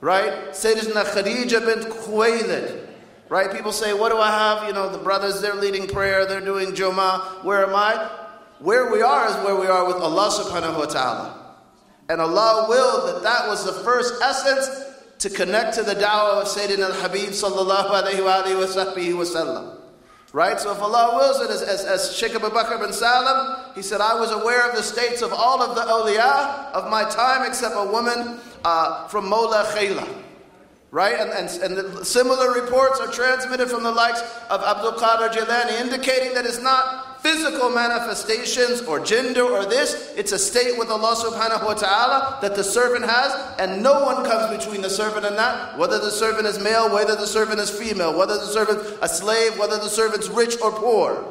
Right? 0.00 0.50
Sayyidina 0.50 1.04
Khadija 1.04 1.64
bint 1.64 1.86
Khuwaylid. 1.86 2.88
Right? 3.28 3.52
People 3.52 3.70
say, 3.70 3.92
what 3.92 4.10
do 4.10 4.18
I 4.18 4.30
have? 4.30 4.66
You 4.66 4.74
know, 4.74 4.90
the 4.90 4.98
brothers, 4.98 5.40
they're 5.40 5.54
leading 5.54 5.86
prayer, 5.86 6.26
they're 6.26 6.40
doing 6.40 6.72
Jum'ah. 6.72 7.44
Where 7.44 7.64
am 7.64 7.74
I? 7.76 8.10
Where 8.58 8.90
we 8.90 9.02
are 9.02 9.28
is 9.28 9.34
where 9.44 9.54
we 9.54 9.66
are 9.66 9.86
with 9.86 9.96
Allah 9.96 10.30
subhanahu 10.30 10.78
wa 10.78 10.86
ta'ala. 10.86 11.54
And 12.08 12.20
Allah 12.20 12.66
willed 12.68 13.14
that 13.14 13.22
that 13.22 13.48
was 13.48 13.64
the 13.64 13.72
first 13.84 14.20
essence 14.22 14.85
to 15.18 15.30
connect 15.30 15.74
to 15.74 15.82
the 15.82 15.94
da'wah 15.94 16.42
of 16.42 16.46
Sayyidina 16.46 16.90
al-Habib 16.90 17.30
sallallahu 17.30 17.90
alayhi 17.90 18.24
wa 18.24 19.24
sallam. 19.24 19.76
Right? 20.32 20.60
So 20.60 20.70
if 20.70 20.82
Allah 20.82 21.16
wills 21.16 21.40
it, 21.40 21.50
as, 21.50 21.62
as, 21.62 21.84
as 21.84 22.14
Sheikh 22.14 22.34
Abu 22.34 22.48
Bakr 22.48 22.78
bin 22.78 22.92
Salam, 22.92 23.72
he 23.74 23.80
said, 23.80 24.02
I 24.02 24.20
was 24.20 24.32
aware 24.32 24.68
of 24.68 24.76
the 24.76 24.82
states 24.82 25.22
of 25.22 25.32
all 25.32 25.62
of 25.62 25.74
the 25.74 25.80
awliya 25.80 26.72
of 26.72 26.90
my 26.90 27.08
time 27.08 27.46
except 27.48 27.74
a 27.74 27.84
woman 27.90 28.38
uh, 28.62 29.08
from 29.08 29.28
Mola 29.28 29.64
Khayla. 29.74 30.06
Right? 30.90 31.18
And, 31.18 31.30
and, 31.30 31.78
and 31.78 32.06
similar 32.06 32.52
reports 32.52 33.00
are 33.00 33.10
transmitted 33.10 33.70
from 33.70 33.82
the 33.82 33.92
likes 33.92 34.20
of 34.50 34.60
Abdul 34.62 34.92
Qadir 34.92 35.30
Jilani, 35.30 35.80
indicating 35.80 36.34
that 36.34 36.44
it's 36.44 36.60
not 36.60 37.05
physical 37.26 37.70
manifestations 37.70 38.82
or 38.82 39.00
gender 39.00 39.42
or 39.42 39.66
this. 39.66 40.14
It's 40.16 40.30
a 40.30 40.38
state 40.38 40.78
with 40.78 40.90
Allah 40.90 41.16
subhanahu 41.16 41.66
wa 41.66 41.74
ta'ala 41.74 42.38
that 42.40 42.54
the 42.54 42.62
servant 42.62 43.04
has, 43.04 43.34
and 43.58 43.82
no 43.82 44.04
one 44.04 44.24
comes 44.24 44.56
between 44.56 44.80
the 44.80 44.88
servant 44.88 45.26
and 45.26 45.36
that, 45.36 45.76
whether 45.76 45.98
the 45.98 46.12
servant 46.12 46.46
is 46.46 46.60
male, 46.60 46.88
whether 46.88 47.16
the 47.16 47.26
servant 47.26 47.58
is 47.58 47.68
female, 47.68 48.16
whether 48.16 48.34
the 48.34 48.46
servant 48.46 48.78
a 49.02 49.08
slave, 49.08 49.58
whether 49.58 49.76
the 49.76 49.88
servant's 49.88 50.28
rich 50.28 50.54
or 50.62 50.70
poor. 50.70 51.26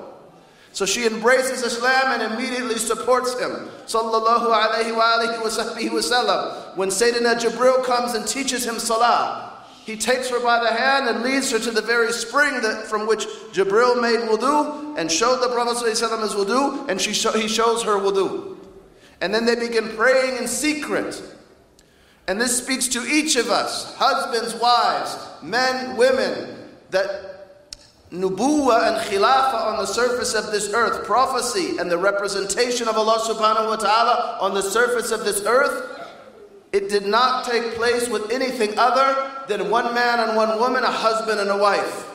So 0.73 0.85
she 0.85 1.07
embraces 1.07 1.63
Islam 1.63 2.19
and 2.19 2.33
immediately 2.33 2.75
supports 2.75 3.39
him. 3.39 3.69
Sallallahu 3.87 4.51
alayhi 4.51 4.91
wa. 4.91 6.75
When 6.75 6.89
Sayyidina 6.89 7.39
Jibril 7.39 7.85
comes 7.85 8.15
and 8.15 8.27
teaches 8.27 8.67
him 8.67 8.79
salah, 8.79 9.54
he 9.85 9.95
takes 9.95 10.29
her 10.29 10.39
by 10.39 10.63
the 10.63 10.73
hand 10.73 11.07
and 11.07 11.21
leads 11.21 11.51
her 11.51 11.59
to 11.59 11.69
the 11.69 11.81
very 11.81 12.11
spring 12.11 12.59
that, 12.61 12.87
from 12.87 13.05
which 13.05 13.27
Jibril 13.53 14.01
made 14.01 14.27
wudu 14.27 14.97
and 14.97 15.11
showed 15.11 15.41
the 15.41 15.49
Prophet 15.49 15.87
his 15.87 16.01
wudu, 16.01 16.89
and 16.89 16.99
she 16.99 17.11
he 17.11 17.47
shows 17.47 17.83
her 17.83 17.99
wudu. 17.99 18.57
And 19.21 19.31
then 19.31 19.45
they 19.45 19.55
begin 19.55 19.89
praying 19.89 20.37
in 20.37 20.47
secret. 20.47 21.21
And 22.27 22.41
this 22.41 22.57
speaks 22.57 22.87
to 22.89 23.05
each 23.05 23.35
of 23.35 23.51
us, 23.51 23.95
husbands, 23.97 24.55
wives, 24.55 25.15
men, 25.43 25.95
women, 25.95 26.67
that 26.89 27.35
nubuwa 28.11 28.87
and 28.87 28.97
khilafah 29.07 29.73
on 29.73 29.77
the 29.77 29.85
surface 29.85 30.33
of 30.33 30.51
this 30.51 30.73
earth, 30.73 31.05
prophecy 31.05 31.77
and 31.77 31.91
the 31.91 31.97
representation 31.97 32.87
of 32.87 32.97
Allah 32.97 33.19
subhanahu 33.19 33.67
wa 33.67 33.75
ta'ala 33.75 34.39
on 34.41 34.55
the 34.55 34.63
surface 34.63 35.11
of 35.11 35.23
this 35.25 35.43
earth 35.45 35.94
it 36.75 36.89
did 36.89 37.05
not 37.05 37.45
take 37.45 37.75
place 37.75 38.09
with 38.09 38.29
anything 38.31 38.77
other 38.77 39.31
than 39.47 39.69
one 39.69 39.95
man 39.95 40.19
and 40.19 40.35
one 40.35 40.59
woman, 40.59 40.83
a 40.83 40.91
husband 40.91 41.39
and 41.39 41.49
a 41.49 41.57
wife. 41.57 42.05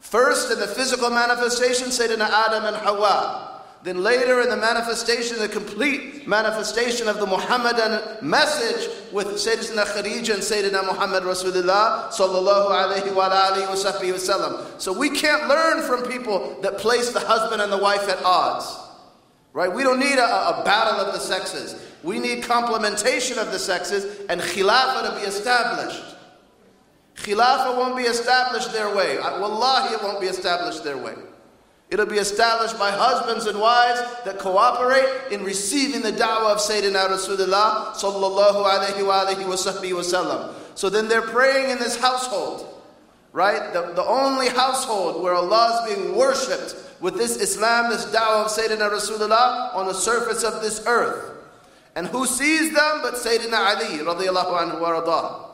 First, 0.00 0.50
in 0.50 0.58
the 0.58 0.66
physical 0.66 1.10
manifestation, 1.10 1.86
Sayyidina 1.86 2.28
Adam 2.28 2.64
and 2.64 2.76
Hawa. 2.76 3.62
Then 3.84 4.02
later 4.02 4.40
in 4.40 4.48
the 4.48 4.56
manifestation, 4.56 5.38
the 5.38 5.48
complete 5.48 6.26
manifestation 6.26 7.06
of 7.06 7.20
the 7.20 7.26
Muhammadan 7.26 8.18
message 8.20 8.90
with 9.12 9.28
Sayyidina 9.28 9.84
Khadija 9.84 10.34
and 10.34 10.42
Sayyidina 10.42 10.84
Muhammad 10.84 11.22
Rasulullah 11.22 12.10
sallallahu 12.10 12.70
alayhi 12.70 13.14
wa 13.14 13.30
alihi 13.30 13.68
wa. 13.68 14.78
So 14.78 14.92
we 14.92 15.10
can't 15.10 15.46
learn 15.46 15.82
from 15.82 16.02
people 16.10 16.60
that 16.62 16.78
place 16.78 17.12
the 17.12 17.20
husband 17.20 17.62
and 17.62 17.70
the 17.70 17.78
wife 17.78 18.08
at 18.08 18.20
odds. 18.24 18.76
Right? 19.52 19.72
We 19.72 19.84
don't 19.84 20.00
need 20.00 20.18
a, 20.18 20.58
a 20.60 20.62
battle 20.64 20.98
of 20.98 21.14
the 21.14 21.20
sexes. 21.20 21.87
We 22.02 22.18
need 22.18 22.44
complementation 22.44 23.38
of 23.38 23.50
the 23.50 23.58
sexes 23.58 24.26
and 24.28 24.40
khilafah 24.40 25.10
to 25.10 25.20
be 25.20 25.26
established. 25.26 26.16
Khilafah 27.16 27.76
won't 27.76 27.96
be 27.96 28.04
established 28.04 28.72
their 28.72 28.94
way. 28.94 29.18
Wallahi, 29.18 29.94
it 29.94 30.02
won't 30.02 30.20
be 30.20 30.28
established 30.28 30.84
their 30.84 30.96
way. 30.96 31.14
It'll 31.90 32.06
be 32.06 32.18
established 32.18 32.78
by 32.78 32.90
husbands 32.90 33.46
and 33.46 33.58
wives 33.58 34.00
that 34.24 34.38
cooperate 34.38 35.32
in 35.32 35.42
receiving 35.42 36.02
the 36.02 36.12
da'wah 36.12 36.52
of 36.52 36.58
Sayyidina 36.58 37.08
Rasulullah 37.08 37.94
sallallahu 37.94 38.64
alayhi 38.64 39.06
wa 39.06 39.24
alayhi 39.24 39.46
wa 39.46 39.54
wasallam. 39.56 40.54
So 40.74 40.90
then 40.90 41.08
they're 41.08 41.22
praying 41.22 41.70
in 41.70 41.78
this 41.78 41.98
household, 41.98 42.82
right? 43.32 43.72
The, 43.72 43.92
the 43.94 44.04
only 44.04 44.48
household 44.48 45.22
where 45.22 45.34
Allah 45.34 45.86
is 45.88 45.94
being 45.94 46.14
worshipped 46.14 46.76
with 47.00 47.16
this 47.16 47.36
Islam, 47.36 47.90
this 47.90 48.04
da'wah 48.06 48.44
of 48.44 48.50
Sayyidina 48.50 48.90
Rasulullah 48.90 49.74
on 49.74 49.86
the 49.86 49.94
surface 49.94 50.44
of 50.44 50.60
this 50.60 50.84
earth. 50.86 51.37
And 51.94 52.06
who 52.06 52.26
sees 52.26 52.74
them 52.74 53.00
but 53.02 53.14
Sayyidina 53.14 53.76
Ali 53.76 53.98
radiallahu 53.98 54.58
anhu 54.58 54.80
wa 54.80 55.44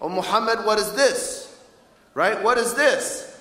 Oh 0.00 0.08
Muhammad, 0.08 0.64
what 0.64 0.78
is 0.78 0.92
this? 0.92 1.56
Right? 2.14 2.42
What 2.42 2.58
is 2.58 2.74
this? 2.74 3.40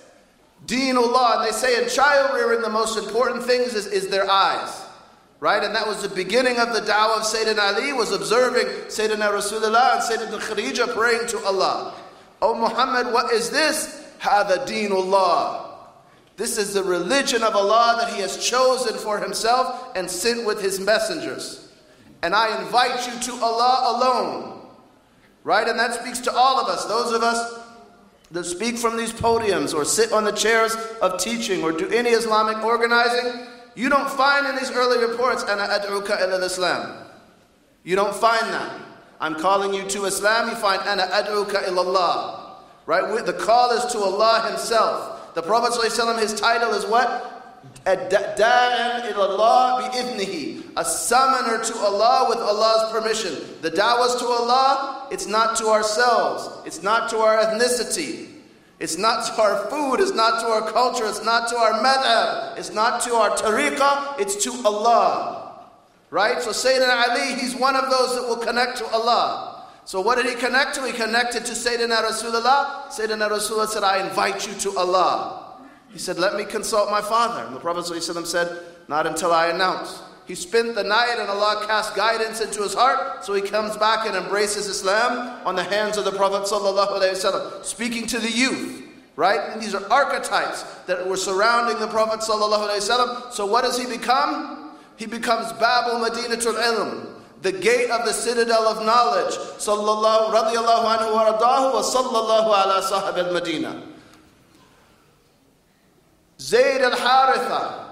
Deenullah, 0.66 1.38
and 1.38 1.48
they 1.48 1.52
say 1.52 1.82
in 1.82 1.90
child 1.90 2.34
rearing 2.34 2.62
the 2.62 2.70
most 2.70 2.98
important 2.98 3.44
things 3.44 3.74
is, 3.74 3.88
is 3.88 4.08
their 4.08 4.30
eyes. 4.30 4.86
Right? 5.40 5.62
And 5.62 5.76
that 5.76 5.86
was 5.86 6.02
the 6.02 6.10
beginning 6.10 6.58
of 6.58 6.74
the 6.74 6.80
da'wah 6.80 7.18
of 7.18 7.24
Sayyidina 7.24 7.76
Ali, 7.76 7.92
was 7.92 8.14
observing 8.14 8.66
Sayyidina 8.88 9.30
Rasulullah 9.30 9.96
and 9.96 10.02
Sayyidina 10.02 10.40
Khadija 10.40 10.96
praying 10.96 11.28
to 11.28 11.40
Allah. 11.46 11.96
Oh 12.42 12.56
Muhammad, 12.56 13.14
what 13.14 13.34
is 13.34 13.50
this? 13.50 14.06
Hada 14.20 14.66
deenullah. 14.66 15.64
This 16.38 16.58
is 16.58 16.74
the 16.74 16.84
religion 16.84 17.44
of 17.44 17.56
Allah 17.56 17.98
that 18.00 18.14
He 18.14 18.22
has 18.22 18.38
chosen 18.38 18.98
for 18.98 19.20
Himself 19.20 19.96
and 19.96 20.10
sent 20.10 20.46
with 20.46 20.62
His 20.62 20.80
messengers. 20.80 21.63
And 22.24 22.34
I 22.34 22.60
invite 22.62 23.06
you 23.06 23.20
to 23.20 23.44
Allah 23.44 23.98
alone. 23.98 24.62
Right? 25.44 25.68
And 25.68 25.78
that 25.78 25.94
speaks 25.94 26.20
to 26.22 26.34
all 26.34 26.60
of 26.60 26.70
us, 26.70 26.86
those 26.86 27.14
of 27.14 27.22
us 27.22 27.60
that 28.32 28.46
speak 28.46 28.78
from 28.78 28.98
these 28.98 29.12
podiums 29.12 29.76
or 29.76 29.86
sit 29.86 30.12
on 30.14 30.24
the 30.24 30.32
chairs 30.32 30.76
of 31.02 31.20
teaching 31.20 31.64
or 31.64 31.74
do 31.74 31.88
any 31.90 32.12
Islamic 32.12 32.64
organizing, 32.64 33.46
you 33.76 33.90
don't 33.90 34.10
find 34.10 34.48
in 34.48 34.56
these 34.56 34.72
early 34.72 35.06
reports, 35.06 35.44
Ana 35.44 35.64
ad'uka 35.64 36.22
ila 36.22 36.44
Islam. 36.44 37.06
You 37.84 37.96
don't 37.98 38.16
find 38.16 38.42
that. 38.54 38.80
I'm 39.20 39.36
calling 39.36 39.74
you 39.74 39.84
to 39.90 40.06
Islam, 40.06 40.50
you 40.50 40.56
find 40.56 40.82
Ana 40.84 41.04
ad'uka 41.04 41.68
Allah. 41.76 42.56
Right? 42.86 43.26
The 43.26 43.34
call 43.34 43.72
is 43.72 43.92
to 43.92 44.00
Allah 44.00 44.48
Himself. 44.50 45.36
The 45.36 45.42
Prophet 45.42 45.74
his 46.20 46.40
title 46.40 46.74
is 46.74 46.86
what? 46.86 47.43
Da'an 47.86 49.12
ilallah 49.12 49.92
bi'idnihi. 49.92 50.72
A 50.76 50.86
summoner 50.86 51.64
to 51.64 51.78
Allah 51.80 52.28
with 52.30 52.40
Allah's 52.40 52.92
permission. 52.92 53.38
The 53.62 53.70
da'wahs 53.70 54.18
to 54.20 54.26
Allah, 54.26 55.08
it's 55.12 55.28
not 55.28 55.56
to 55.58 55.68
ourselves. 55.68 56.50
It's 56.66 56.82
not 56.82 57.10
to 57.10 57.18
our 57.18 57.38
ethnicity. 57.38 58.30
It's 58.80 58.98
not 58.98 59.26
to 59.28 59.42
our 59.42 59.68
food. 59.70 60.00
It's 60.00 60.14
not 60.14 60.42
to 60.42 60.48
our 60.48 60.72
culture. 60.72 61.06
It's 61.06 61.24
not 61.24 61.48
to 61.50 61.56
our 61.58 61.74
madhab. 61.84 62.58
It's 62.58 62.74
not 62.74 63.02
to 63.04 63.16
our 63.16 63.32
tariqah. 63.32 64.20
It's 64.20 64.44
to 64.46 64.52
Allah. 64.66 65.68
Right? 66.10 66.42
So 66.42 66.52
Sayyidina 66.52 67.10
Ali, 67.10 67.40
he's 67.40 67.56
one 67.56 67.76
of 67.76 67.90
those 67.90 68.16
that 68.16 68.28
will 68.28 68.38
connect 68.38 68.78
to 68.78 68.86
Allah. 68.88 69.66
So 69.86 70.00
what 70.00 70.16
did 70.16 70.26
he 70.26 70.36
connect 70.36 70.76
to? 70.76 70.86
He 70.86 70.94
connected 70.94 71.46
to 71.46 71.52
Sayyidina 71.52 72.02
Rasulullah. 72.04 72.88
Sayyidina 72.88 73.30
Rasulullah 73.30 73.68
said, 73.68 73.84
I 73.84 74.08
invite 74.08 74.48
you 74.48 74.54
to 74.56 74.78
Allah. 74.78 75.43
He 75.93 75.99
said, 75.99 76.19
Let 76.19 76.37
me 76.37 76.45
consult 76.45 76.91
my 76.91 77.01
father. 77.01 77.45
And 77.45 77.55
the 77.55 77.61
Prophet 77.61 77.85
ﷺ 77.85 78.27
said, 78.27 78.61
Not 78.89 79.07
until 79.07 79.33
I 79.33 79.49
announce. 79.49 80.01
He 80.27 80.35
spent 80.35 80.75
the 80.75 80.85
night 80.85 81.17
and 81.19 81.31
Allah 81.31 81.65
cast 81.67 81.97
guidance 81.97 82.43
into 82.43 82.63
his 82.63 82.75
heart, 82.75 83.25
so 83.25 83.33
he 83.33 83.41
comes 83.41 83.79
back 83.79 84.07
and 84.07 84.15
embraces 84.15 84.67
Islam 84.67 85.41
on 85.47 85.57
the 85.57 85.65
hands 85.65 85.97
of 85.97 86.05
the 86.05 86.13
Prophet 86.13 86.43
ﷺ, 86.43 87.65
speaking 87.65 88.07
to 88.09 88.19
the 88.19 88.31
youth. 88.31 88.85
Right? 89.17 89.41
And 89.51 89.61
these 89.61 89.75
are 89.75 89.83
archetypes 89.91 90.63
that 90.87 91.09
were 91.09 91.17
surrounding 91.17 91.81
the 91.81 91.89
Prophet 91.89 92.21
ﷺ. 92.21 93.33
So 93.33 93.47
what 93.47 93.65
does 93.65 93.79
he 93.79 93.87
become? 93.87 94.77
He 94.97 95.07
becomes 95.07 95.51
Babul 95.55 96.07
Madinatul 96.07 96.55
Ilm, 96.63 97.07
the 97.41 97.53
gate 97.53 97.91
of 97.91 98.05
the 98.05 98.13
citadel 98.13 98.69
of 98.69 98.85
knowledge. 98.85 99.35
Sallallahu 99.57 100.31
radiallahu 100.35 100.99
anhu 100.99 101.13
wa 101.15 101.33
radahu 101.33 101.75
wa 101.75 101.83
sallallahu 101.83 102.47
ala 102.47 102.83
sahib 102.83 103.17
al-Madinah. 103.17 103.83
Zayd 106.44 106.82
al 106.82 106.92
Haritha, 106.92 107.86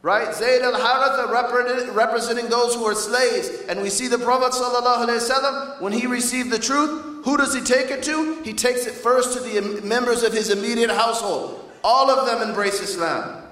right? 0.00 0.34
Zayd 0.34 0.62
al 0.62 0.72
Haritha 0.72 1.94
representing 1.94 2.48
those 2.48 2.74
who 2.74 2.84
are 2.86 2.94
slaves. 2.94 3.50
And 3.68 3.82
we 3.82 3.90
see 3.90 4.08
the 4.08 4.18
Prophet 4.18 4.52
ﷺ, 4.52 5.82
when 5.82 5.92
he 5.92 6.06
received 6.06 6.50
the 6.50 6.58
truth, 6.58 7.24
who 7.26 7.36
does 7.36 7.54
he 7.54 7.60
take 7.60 7.90
it 7.90 8.02
to? 8.04 8.40
He 8.44 8.54
takes 8.54 8.86
it 8.86 8.94
first 8.94 9.36
to 9.36 9.40
the 9.40 9.82
members 9.82 10.22
of 10.22 10.32
his 10.32 10.48
immediate 10.48 10.90
household. 10.90 11.70
All 11.84 12.10
of 12.10 12.24
them 12.26 12.48
embrace 12.48 12.80
Islam. 12.80 13.42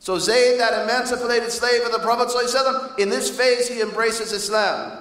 So 0.00 0.18
Zayd, 0.18 0.58
that 0.58 0.82
emancipated 0.82 1.52
slave 1.52 1.84
of 1.84 1.92
the 1.92 2.00
Prophet 2.00 2.34
ﷺ, 2.36 2.98
in 2.98 3.10
this 3.10 3.30
phase 3.30 3.68
he 3.68 3.80
embraces 3.80 4.32
Islam. 4.32 5.00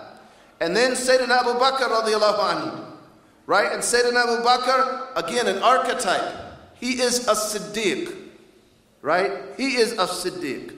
And 0.60 0.78
then 0.78 0.92
Sayyidina 0.92 1.40
Abu 1.40 1.54
Bakr 1.58 2.88
right? 3.48 3.72
And 3.72 3.82
Sayyidina 3.82 4.24
Abu 4.24 4.44
Bakr, 4.44 5.08
again, 5.16 5.48
an 5.48 5.64
archetype. 5.64 6.36
He 6.76 7.02
is 7.02 7.28
a 7.28 7.32
Siddiq 7.32 8.21
right? 9.02 9.32
He 9.58 9.76
is 9.76 9.94
a 9.94 10.08
Siddiq. 10.08 10.78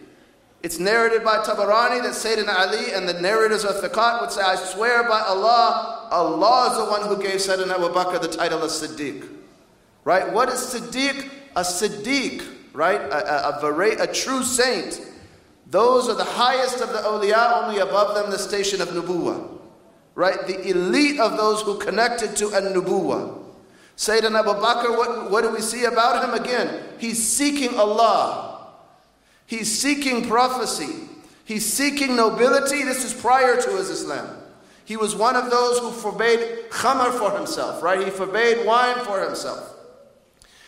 It's 0.61 0.79
narrated 0.79 1.25
by 1.25 1.39
Tabarani 1.39 2.01
that 2.03 2.13
Sayyidina 2.13 2.57
Ali 2.57 2.93
and 2.93 3.07
the 3.07 3.19
narrators 3.19 3.65
of 3.65 3.75
Thiqat 3.75 4.21
would 4.21 4.31
say, 4.31 4.41
I 4.41 4.55
swear 4.55 5.03
by 5.03 5.19
Allah, 5.19 6.07
Allah 6.09 6.71
is 6.71 6.77
the 6.77 6.85
one 6.85 7.07
who 7.07 7.21
gave 7.21 7.41
Sayyidina 7.41 7.71
Abu 7.71 7.89
Bakr 7.89 8.21
the 8.21 8.29
title 8.29 8.63
of 8.63 8.71
Siddiq. 8.71 9.27
Right? 10.05 10.31
What 10.31 10.47
is 10.49 10.59
Siddiq? 10.61 11.29
A 11.55 11.61
Siddiq, 11.61 12.43
right? 12.73 12.99
A, 13.01 13.57
a, 13.59 13.69
a, 13.69 14.03
a 14.03 14.07
true 14.07 14.43
saint. 14.43 15.01
Those 15.67 16.07
are 16.07 16.15
the 16.15 16.23
highest 16.23 16.81
of 16.81 16.89
the 16.89 16.99
awliya, 16.99 17.63
only 17.63 17.79
above 17.79 18.15
them 18.15 18.31
the 18.31 18.39
station 18.39 18.81
of 18.81 18.87
Nubuwa. 18.89 19.49
Right? 20.15 20.47
The 20.47 20.69
elite 20.69 21.19
of 21.19 21.35
those 21.35 21.61
who 21.61 21.77
connected 21.77 22.35
to 22.37 22.47
an 22.53 22.73
Nubuwa. 22.73 23.42
Sayyidina 24.03 24.41
Abu 24.41 24.59
Bakr, 24.59 24.97
what, 24.97 25.31
what 25.31 25.43
do 25.43 25.51
we 25.51 25.61
see 25.61 25.85
about 25.85 26.25
him? 26.25 26.33
Again, 26.33 26.83
he's 26.97 27.25
seeking 27.25 27.79
Allah. 27.79 28.67
He's 29.45 29.79
seeking 29.79 30.27
prophecy. 30.27 31.07
He's 31.45 31.65
seeking 31.71 32.17
nobility. 32.17 32.83
This 32.83 33.05
is 33.05 33.13
prior 33.13 33.61
to 33.61 33.77
his 33.77 33.89
Islam. 33.89 34.27
He 34.83 34.97
was 34.97 35.15
one 35.15 35.37
of 35.37 35.49
those 35.49 35.79
who 35.79 35.91
forbade 35.91 36.69
khamr 36.69 37.17
for 37.17 37.31
himself, 37.31 37.81
right? 37.81 38.03
He 38.03 38.09
forbade 38.09 38.65
wine 38.65 39.05
for 39.05 39.23
himself. 39.23 39.73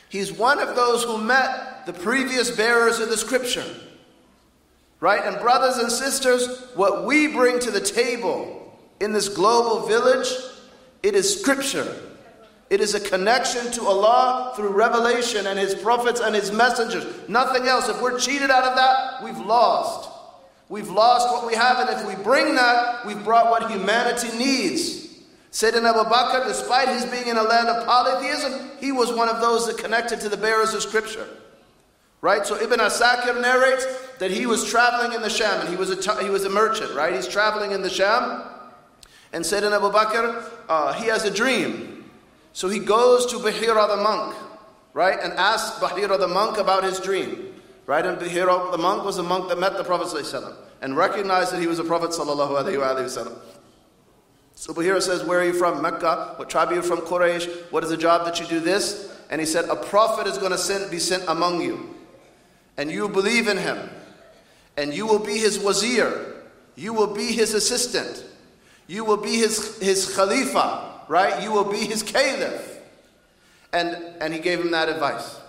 He's 0.07 0.31
one 0.31 0.59
of 0.59 0.77
those 0.77 1.03
who 1.03 1.17
met 1.17 1.85
the 1.85 1.91
previous 1.91 2.55
bearers 2.55 3.01
of 3.01 3.09
the 3.09 3.17
scripture, 3.17 3.65
right? 5.01 5.21
And 5.25 5.41
brothers 5.41 5.75
and 5.75 5.91
sisters, 5.91 6.69
what 6.75 7.03
we 7.03 7.27
bring 7.27 7.59
to 7.59 7.71
the 7.71 7.81
table 7.81 8.79
in 9.01 9.11
this 9.11 9.27
global 9.27 9.85
village, 9.87 10.29
it 11.03 11.15
is 11.15 11.41
scripture. 11.41 11.93
It 12.69 12.81
is 12.81 12.95
a 12.95 12.99
connection 12.99 13.71
to 13.73 13.83
Allah 13.83 14.53
through 14.55 14.69
revelation 14.69 15.45
and 15.47 15.59
His 15.59 15.75
prophets 15.75 16.19
and 16.19 16.33
His 16.33 16.51
messengers. 16.51 17.05
Nothing 17.27 17.67
else. 17.67 17.89
If 17.89 18.01
we're 18.01 18.19
cheated 18.19 18.49
out 18.49 18.63
of 18.63 18.75
that, 18.75 19.23
we've 19.23 19.45
lost. 19.45 20.09
We've 20.67 20.89
lost 20.89 21.31
what 21.31 21.45
we 21.45 21.53
have, 21.53 21.77
and 21.79 21.89
if 21.89 22.07
we 22.07 22.21
bring 22.23 22.55
that, 22.55 23.05
we've 23.05 23.23
brought 23.23 23.51
what 23.51 23.69
humanity 23.69 24.35
needs. 24.35 25.05
Sayyidina 25.51 25.91
Abu 25.91 26.09
Bakr, 26.09 26.47
despite 26.47 26.89
his 26.89 27.05
being 27.05 27.27
in 27.27 27.37
a 27.37 27.43
land 27.43 27.67
of 27.69 27.85
polytheism, 27.85 28.71
he 28.79 28.91
was 28.91 29.13
one 29.13 29.29
of 29.29 29.39
those 29.41 29.67
that 29.67 29.77
connected 29.77 30.19
to 30.21 30.29
the 30.29 30.35
bearers 30.35 30.73
of 30.73 30.81
Scripture. 30.81 31.27
Right? 32.19 32.47
So 32.47 32.59
Ibn 32.59 32.79
Asakir 32.79 33.39
narrates 33.39 33.85
that 34.17 34.31
he 34.31 34.47
was 34.47 34.67
traveling 34.67 35.13
in 35.13 35.21
the 35.21 35.29
Sham, 35.29 35.61
and 35.61 35.69
he 35.69 35.75
was 35.75 35.91
a, 35.91 36.23
he 36.23 36.31
was 36.31 36.45
a 36.45 36.49
merchant, 36.49 36.95
right? 36.95 37.13
He's 37.13 37.27
traveling 37.27 37.71
in 37.71 37.83
the 37.83 37.89
Sham, 37.89 38.41
and 39.31 39.45
Sayyidina 39.45 39.77
Abu 39.77 39.91
Bakr, 39.91 40.43
uh, 40.67 40.93
he 40.93 41.05
has 41.07 41.25
a 41.25 41.31
dream. 41.31 41.94
So 42.55 42.69
he 42.69 42.79
goes 42.79 43.25
to 43.25 43.35
Bahira 43.35 43.89
the 43.97 44.01
monk, 44.01 44.33
right, 44.93 45.19
and 45.21 45.33
asks 45.33 45.77
Bahira 45.77 46.17
the 46.17 46.29
monk 46.29 46.57
about 46.57 46.85
his 46.85 47.01
dream. 47.01 47.53
Right, 47.85 48.05
and 48.05 48.17
Bahira 48.17 48.71
the 48.71 48.77
monk 48.77 49.03
was 49.03 49.17
a 49.17 49.23
monk 49.23 49.49
that 49.49 49.59
met 49.59 49.75
the 49.75 49.83
Prophet 49.83 50.07
ﷺ 50.07 50.55
and 50.81 50.95
recognized 50.95 51.51
that 51.51 51.59
he 51.59 51.67
was 51.67 51.79
a 51.79 51.83
Prophet. 51.83 52.11
ﷺ. 52.11 53.37
So 54.55 54.73
Bahira 54.73 55.01
says, 55.01 55.25
Where 55.25 55.41
are 55.41 55.45
you 55.45 55.51
from? 55.51 55.81
Mecca. 55.81 56.35
What 56.37 56.49
tribe 56.49 56.69
are 56.69 56.75
you 56.75 56.81
from? 56.81 56.99
Quraysh. 56.99 57.71
What 57.73 57.83
is 57.83 57.89
the 57.89 57.97
job 57.97 58.23
that 58.25 58.39
you 58.39 58.47
do 58.47 58.61
this? 58.61 59.13
And 59.29 59.41
he 59.41 59.45
said, 59.45 59.65
A 59.65 59.75
prophet 59.75 60.25
is 60.25 60.37
going 60.37 60.57
to 60.57 60.87
be 60.89 60.97
sent 60.97 61.25
among 61.27 61.59
you. 61.61 61.93
And 62.77 62.89
you 62.89 63.09
believe 63.09 63.49
in 63.49 63.57
him. 63.57 63.89
and 64.77 64.93
you 64.93 65.05
will 65.05 65.19
be 65.19 65.37
his 65.37 65.59
wazir. 65.59 66.35
You 66.77 66.93
will 66.93 67.13
be 67.13 67.33
his 67.33 67.53
assistant. 67.53 68.23
You 68.87 69.03
will 69.03 69.17
be 69.17 69.35
his, 69.35 69.77
his 69.79 70.15
khalifa, 70.15 70.94
right? 71.08 71.42
You 71.42 71.52
will 71.52 71.70
be 71.70 71.78
his 71.78 72.02
caliph. 72.02 72.78
And, 73.72 73.88
and 74.20 74.34
he 74.34 74.40
gave 74.40 74.60
him 74.60 74.70
that 74.72 74.88
advice. 74.88 75.40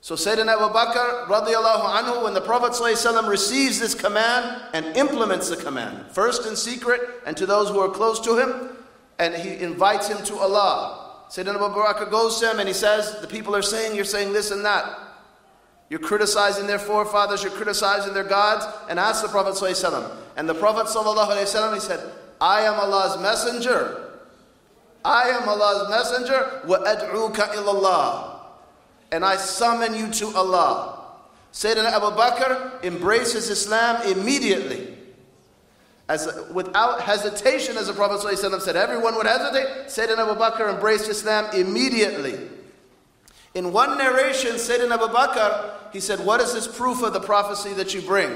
So 0.00 0.14
Sayyidina 0.14 0.54
Abu 0.54 0.72
Bakr 0.72 1.26
radiallahu 1.26 1.82
anhu, 1.82 2.24
when 2.24 2.34
the 2.34 2.40
Prophet 2.40 2.72
ﷺ 2.72 3.28
receives 3.28 3.80
this 3.80 3.94
command 3.94 4.62
and 4.72 4.96
implements 4.96 5.50
the 5.50 5.56
command, 5.56 6.06
first 6.12 6.46
in 6.46 6.56
secret 6.56 7.00
and 7.26 7.36
to 7.36 7.46
those 7.46 7.68
who 7.68 7.80
are 7.80 7.88
close 7.88 8.20
to 8.20 8.38
him, 8.38 8.76
and 9.18 9.34
he 9.34 9.56
invites 9.62 10.08
him 10.08 10.24
to 10.26 10.36
Allah. 10.36 11.26
Sayyidina 11.30 11.56
Abu 11.56 11.80
Bakr 11.80 12.10
goes 12.10 12.38
to 12.40 12.50
him 12.50 12.58
and 12.60 12.68
he 12.68 12.74
says, 12.74 13.20
the 13.20 13.26
people 13.26 13.56
are 13.56 13.62
saying, 13.62 13.96
you're 13.96 14.04
saying 14.04 14.32
this 14.32 14.50
and 14.50 14.64
that. 14.64 14.84
You're 15.90 16.00
criticizing 16.00 16.66
their 16.66 16.78
forefathers, 16.78 17.42
you're 17.42 17.52
criticizing 17.52 18.14
their 18.14 18.24
gods, 18.24 18.64
and 18.88 18.98
ask 18.98 19.22
the 19.22 19.28
Prophet 19.28 19.54
ﷺ. 19.54 20.16
And 20.36 20.48
the 20.48 20.54
Prophet 20.54 20.86
ﷺ, 20.86 21.74
he 21.74 21.80
said, 21.80 22.00
I 22.40 22.62
am 22.62 22.74
Allah's 22.74 23.20
messenger. 23.20 24.01
I 25.04 25.28
am 25.30 25.48
Allah's 25.48 25.88
messenger. 25.90 26.62
وَأَدْعُوكَ 26.66 27.34
إِلَى 27.34 27.64
اللَّهِ 27.82 28.38
and 29.10 29.24
I 29.24 29.36
summon 29.36 29.94
you 29.94 30.10
to 30.12 30.36
Allah. 30.36 31.00
Sayyidina 31.52 31.92
Abu 31.92 32.06
Bakr 32.16 32.84
embraces 32.84 33.48
Islam 33.48 34.02
immediately. 34.06 34.94
As, 36.08 36.28
without 36.52 37.02
hesitation, 37.02 37.76
as 37.76 37.86
the 37.86 37.92
Prophet 37.92 38.26
ﷺ 38.26 38.60
said, 38.62 38.76
everyone 38.76 39.14
would 39.16 39.26
hesitate. 39.26 39.86
Sayyidina 39.86 40.30
Abu 40.30 40.40
Bakr 40.40 40.72
embraced 40.72 41.08
Islam 41.08 41.46
immediately. 41.54 42.38
In 43.54 43.72
one 43.72 43.98
narration, 43.98 44.52
Sayyidina 44.52 44.92
Abu 44.92 45.06
Bakr, 45.12 45.70
he 45.92 46.00
said, 46.00 46.20
What 46.20 46.40
is 46.40 46.52
this 46.52 46.68
proof 46.68 47.02
of 47.02 47.12
the 47.12 47.20
prophecy 47.20 47.72
that 47.74 47.94
you 47.94 48.02
bring? 48.02 48.30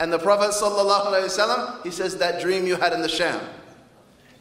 And 0.00 0.12
the 0.12 0.18
Prophet 0.18 0.50
ﷺ, 0.50 1.84
he 1.84 1.90
says, 1.90 2.16
That 2.18 2.40
dream 2.40 2.66
you 2.66 2.76
had 2.76 2.92
in 2.92 3.02
the 3.02 3.08
Sham. 3.08 3.40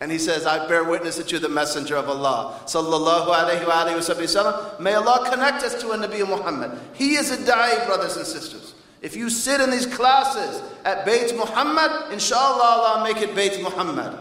And 0.02 0.10
he 0.10 0.18
says, 0.18 0.46
I 0.46 0.66
bear 0.66 0.82
witness 0.82 1.16
that 1.18 1.30
you're 1.30 1.38
the 1.38 1.48
messenger 1.48 1.94
of 1.94 2.08
Allah. 2.08 2.58
Sallallahu 2.64 3.28
alayhi 3.28 3.64
wa 3.64 3.86
alayhi 3.86 4.80
May 4.80 4.94
Allah 4.94 5.30
connect 5.30 5.62
us 5.62 5.80
to 5.80 5.92
a 5.92 5.96
Nabi 5.96 6.28
Muhammad. 6.28 6.76
He 6.92 7.14
is 7.14 7.30
a 7.30 7.36
da'i, 7.36 7.86
brothers 7.86 8.16
and 8.16 8.26
sisters. 8.26 8.74
If 9.00 9.14
you 9.14 9.30
sit 9.30 9.60
in 9.60 9.70
these 9.70 9.86
classes 9.86 10.60
at 10.84 11.06
Bayt 11.06 11.38
Muhammad, 11.38 12.12
inshallah 12.12 12.64
Allah 12.64 13.04
make 13.04 13.22
it 13.22 13.36
Bayt 13.36 13.62
Muhammad. 13.62 14.18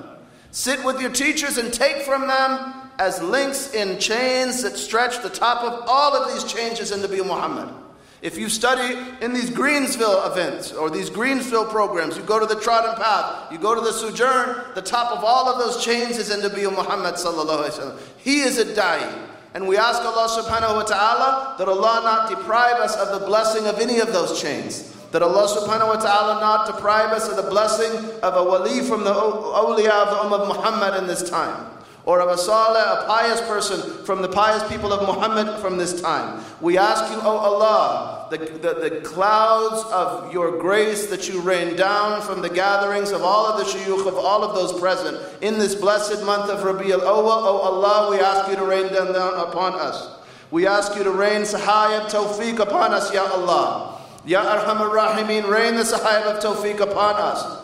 Sit 0.51 0.85
with 0.85 1.01
your 1.01 1.09
teachers 1.11 1.57
and 1.57 1.73
take 1.73 2.03
from 2.03 2.27
them 2.27 2.75
as 2.99 3.19
links 3.23 3.73
in 3.73 3.97
chains 3.97 4.61
that 4.61 4.77
stretch 4.77 5.23
the 5.23 5.31
top 5.31 5.63
of 5.63 5.83
all 5.87 6.15
of 6.15 6.31
these 6.31 6.43
changes 6.43 6.91
in 6.91 6.99
Nabi 6.99 7.25
Muhammad. 7.25 7.73
If 8.21 8.37
you 8.37 8.49
study 8.49 8.99
in 9.21 9.33
these 9.33 9.49
Greensville 9.49 10.29
events 10.31 10.71
or 10.71 10.91
these 10.91 11.09
Greensville 11.09 11.67
programs, 11.71 12.15
you 12.17 12.23
go 12.23 12.39
to 12.39 12.45
the 12.45 12.59
trodden 12.61 12.93
path, 12.95 13.51
you 13.51 13.57
go 13.57 13.73
to 13.73 13.81
the 13.81 13.91
sojourn, 13.91 14.63
the 14.75 14.81
top 14.81 15.11
of 15.11 15.23
all 15.23 15.49
of 15.49 15.57
those 15.57 15.83
chains 15.83 16.19
is 16.19 16.29
in 16.29 16.39
Nabi 16.41 16.71
Muhammad 16.71 17.15
sallallahu 17.15 17.65
alaihi 17.65 17.79
wasallam. 17.79 17.99
He 18.17 18.41
is 18.41 18.59
a 18.59 18.65
da'i. 18.65 19.27
And 19.55 19.67
we 19.67 19.75
ask 19.75 20.03
Allah 20.03 20.29
subhanahu 20.29 20.75
wa 20.75 20.83
ta'ala 20.83 21.55
that 21.57 21.67
Allah 21.67 22.01
not 22.03 22.29
deprive 22.29 22.75
us 22.75 22.95
of 22.95 23.19
the 23.19 23.25
blessing 23.25 23.65
of 23.65 23.79
any 23.79 23.99
of 23.99 24.13
those 24.13 24.39
chains. 24.39 24.95
That 25.11 25.23
Allah 25.23 25.47
subhanahu 25.47 25.87
wa 25.87 25.99
ta'ala 25.99 26.39
not 26.39 26.67
deprive 26.67 27.09
us 27.09 27.27
of 27.27 27.43
the 27.43 27.49
blessing 27.49 27.91
of 28.21 28.35
a 28.35 28.43
wali 28.43 28.81
from 28.81 29.03
the 29.03 29.13
awliya 29.13 29.89
of 29.89 30.09
the 30.09 30.35
Ummah 30.37 30.41
of 30.41 30.47
Muhammad 30.47 31.01
in 31.01 31.07
this 31.07 31.27
time 31.27 31.71
or 32.05 32.19
of 32.19 32.29
a 32.29 32.37
salih, 32.37 32.79
a 32.79 33.05
pious 33.05 33.39
person 33.41 34.03
from 34.05 34.21
the 34.21 34.27
pious 34.27 34.67
people 34.71 34.91
of 34.91 35.07
Muhammad 35.07 35.59
from 35.61 35.77
this 35.77 36.01
time. 36.01 36.43
We 36.59 36.77
ask 36.77 37.11
you, 37.13 37.19
O 37.21 37.37
Allah, 37.37 38.27
the, 38.31 38.37
the, 38.37 38.89
the, 38.89 39.01
clouds 39.01 39.83
of 39.91 40.33
your 40.33 40.57
grace 40.57 41.07
that 41.07 41.29
you 41.29 41.41
rain 41.41 41.75
down 41.75 42.21
from 42.21 42.41
the 42.41 42.49
gatherings 42.49 43.11
of 43.11 43.21
all 43.21 43.45
of 43.45 43.59
the 43.59 43.65
shuyukh, 43.65 44.07
of 44.07 44.15
all 44.15 44.43
of 44.43 44.55
those 44.55 44.79
present 44.79 45.19
in 45.41 45.59
this 45.59 45.75
blessed 45.75 46.23
month 46.23 46.49
of 46.49 46.63
Rabi 46.63 46.91
al 46.91 47.01
Awwal, 47.01 47.43
O 47.43 47.57
Allah, 47.57 48.11
we 48.11 48.19
ask 48.19 48.49
you 48.49 48.55
to 48.55 48.65
rain 48.65 48.91
them 48.91 49.13
down 49.13 49.33
upon 49.35 49.73
us. 49.73 50.17
We 50.49 50.65
ask 50.65 50.95
you 50.95 51.03
to 51.03 51.11
rain 51.11 51.41
sahayat 51.41 52.09
tawfiq 52.09 52.59
upon 52.59 52.93
us, 52.93 53.13
Ya 53.13 53.25
Allah. 53.25 54.01
Ya 54.25 54.43
Arhamar 54.43 54.91
Rahimeen, 54.91 55.47
rain 55.47 55.75
the 55.75 55.83
sahayat 55.83 56.23
of 56.23 56.43
tawfiq 56.43 56.79
upon 56.79 57.15
us 57.15 57.61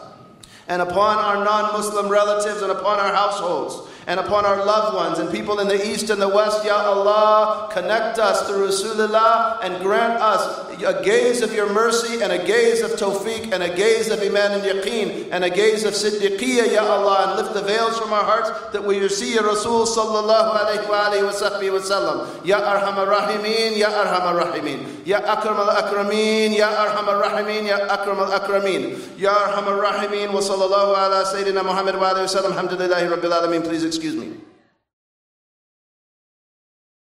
and 0.68 0.82
upon 0.82 1.18
our 1.18 1.44
non 1.44 1.74
Muslim 1.74 2.10
relatives 2.10 2.62
and 2.62 2.72
upon 2.72 3.00
our 3.00 3.14
households 3.14 3.90
and 4.08 4.22
upon 4.22 4.46
our 4.46 4.66
loved 4.66 4.96
ones 4.96 5.20
and 5.20 5.30
people 5.30 5.60
in 5.60 5.68
the 5.68 5.86
east 5.86 6.10
and 6.10 6.22
the 6.22 6.28
west. 6.30 6.66
Ya 6.66 6.78
Allah, 6.78 7.68
connect 7.72 8.18
us 8.20 8.48
through 8.48 8.70
Rasulullah 8.70 9.60
and 9.62 9.84
grant 9.84 10.22
us 10.22 10.72
a 10.82 11.04
gaze 11.04 11.42
of 11.42 11.54
your 11.54 11.72
mercy 11.74 12.22
and 12.22 12.32
a 12.32 12.38
gaze 12.46 12.82
of 12.82 12.92
tawfiq 12.92 13.52
and 13.52 13.62
a 13.62 13.76
gaze 13.76 14.10
of 14.10 14.22
iman 14.22 14.54
and 14.54 14.64
yaqeen 14.64 15.28
and 15.32 15.44
a 15.44 15.50
gaze 15.50 15.84
of 15.84 15.94
siddiqiyya, 15.94 16.72
Ya 16.72 16.86
Allah, 16.86 17.28
and 17.28 17.44
lift 17.44 17.54
the 17.54 17.62
veils 17.62 18.00
from 18.00 18.14
our 18.14 18.24
hearts 18.24 18.50
that 18.72 18.84
we 18.84 18.96
see 19.10 19.36
Ya 19.36 19.42
Rasul 19.42 19.86
sallallahu 19.86 20.56
alayhi 20.56 20.88
wa 20.88 21.12
wa 21.12 21.34
sahbihi 21.36 21.74
wa 21.74 21.84
sallam. 21.84 22.46
Ya 22.46 22.60
arhamar 22.64 23.12
rahimin, 23.12 23.78
Ya 23.78 23.92
arhamar 23.92 24.40
rahimin, 24.40 25.06
Ya 25.06 25.20
akram 25.20 25.58
al 25.58 25.76
akramin, 25.76 26.56
Ya 26.56 26.70
arhamar 26.70 27.22
rahimin, 27.24 27.68
Ya 27.68 27.78
akram 27.92 28.20
al 28.20 28.32
akramin, 28.32 28.96
Ya 29.18 29.34
arhamar 29.34 29.84
rahimin, 29.84 30.32
wa 30.32 30.40
sallallahu 30.40 30.96
ala 30.96 31.26
Sayyidina 31.26 31.66
Muhammad 31.66 31.96
wa 32.00 32.14
alayhi 32.14 32.24
wa 32.24 32.36
sallam. 32.40 32.54
Alhamdulillahi 32.56 33.12
rabbil 33.12 33.36
alameen. 33.36 33.64
Please 33.68 33.97
excuse 33.98 34.16
me. 34.16 34.38